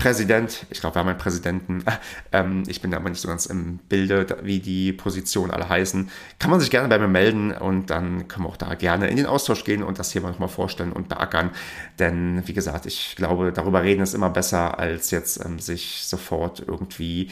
Präsident, 0.00 0.64
ich 0.70 0.80
glaube, 0.80 0.96
wir 0.96 1.00
haben 1.00 1.08
einen 1.08 1.18
Präsidenten, 1.18 1.84
ähm, 2.32 2.62
ich 2.66 2.80
bin 2.80 2.90
da 2.90 2.96
aber 2.96 3.10
nicht 3.10 3.20
so 3.20 3.28
ganz 3.28 3.44
im 3.44 3.76
Bilde, 3.90 4.38
wie 4.42 4.58
die 4.58 4.94
Positionen 4.94 5.50
alle 5.50 5.68
heißen, 5.68 6.10
kann 6.38 6.50
man 6.50 6.58
sich 6.58 6.70
gerne 6.70 6.88
bei 6.88 6.98
mir 6.98 7.06
melden 7.06 7.52
und 7.52 7.90
dann 7.90 8.26
können 8.26 8.46
wir 8.46 8.48
auch 8.48 8.56
da 8.56 8.74
gerne 8.74 9.08
in 9.08 9.18
den 9.18 9.26
Austausch 9.26 9.62
gehen 9.62 9.82
und 9.82 9.98
das 9.98 10.10
hier 10.10 10.22
nochmal 10.22 10.48
vorstellen 10.48 10.92
und 10.92 11.10
beackern. 11.10 11.50
Denn, 11.98 12.42
wie 12.46 12.54
gesagt, 12.54 12.86
ich 12.86 13.14
glaube, 13.14 13.52
darüber 13.52 13.82
reden 13.82 14.00
ist 14.00 14.14
immer 14.14 14.30
besser, 14.30 14.78
als 14.78 15.10
jetzt 15.10 15.44
ähm, 15.44 15.58
sich 15.58 16.00
sofort 16.06 16.64
irgendwie 16.66 17.28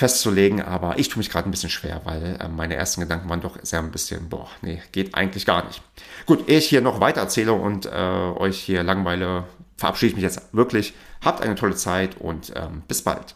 festzulegen, 0.00 0.62
aber 0.62 0.98
ich 0.98 1.10
tue 1.10 1.18
mich 1.18 1.28
gerade 1.28 1.46
ein 1.46 1.50
bisschen 1.50 1.68
schwer, 1.68 2.00
weil 2.04 2.38
äh, 2.40 2.48
meine 2.48 2.74
ersten 2.74 3.02
Gedanken 3.02 3.28
waren 3.28 3.42
doch 3.42 3.58
sehr 3.60 3.80
ein 3.80 3.90
bisschen, 3.90 4.30
boah, 4.30 4.48
nee, 4.62 4.80
geht 4.92 5.14
eigentlich 5.14 5.44
gar 5.44 5.66
nicht. 5.66 5.82
Gut, 6.24 6.48
ehe 6.48 6.56
ich 6.56 6.70
hier 6.70 6.80
noch 6.80 7.00
weiter 7.00 7.20
erzähle 7.20 7.52
und 7.52 7.84
äh, 7.84 7.90
euch 7.90 8.58
hier 8.58 8.82
langweile 8.82 9.44
verabschiede 9.76 10.08
ich 10.08 10.16
mich 10.16 10.22
jetzt 10.22 10.54
wirklich. 10.54 10.94
Habt 11.22 11.42
eine 11.42 11.54
tolle 11.54 11.76
Zeit 11.76 12.18
und 12.18 12.50
ähm, 12.56 12.82
bis 12.88 13.02
bald. 13.02 13.34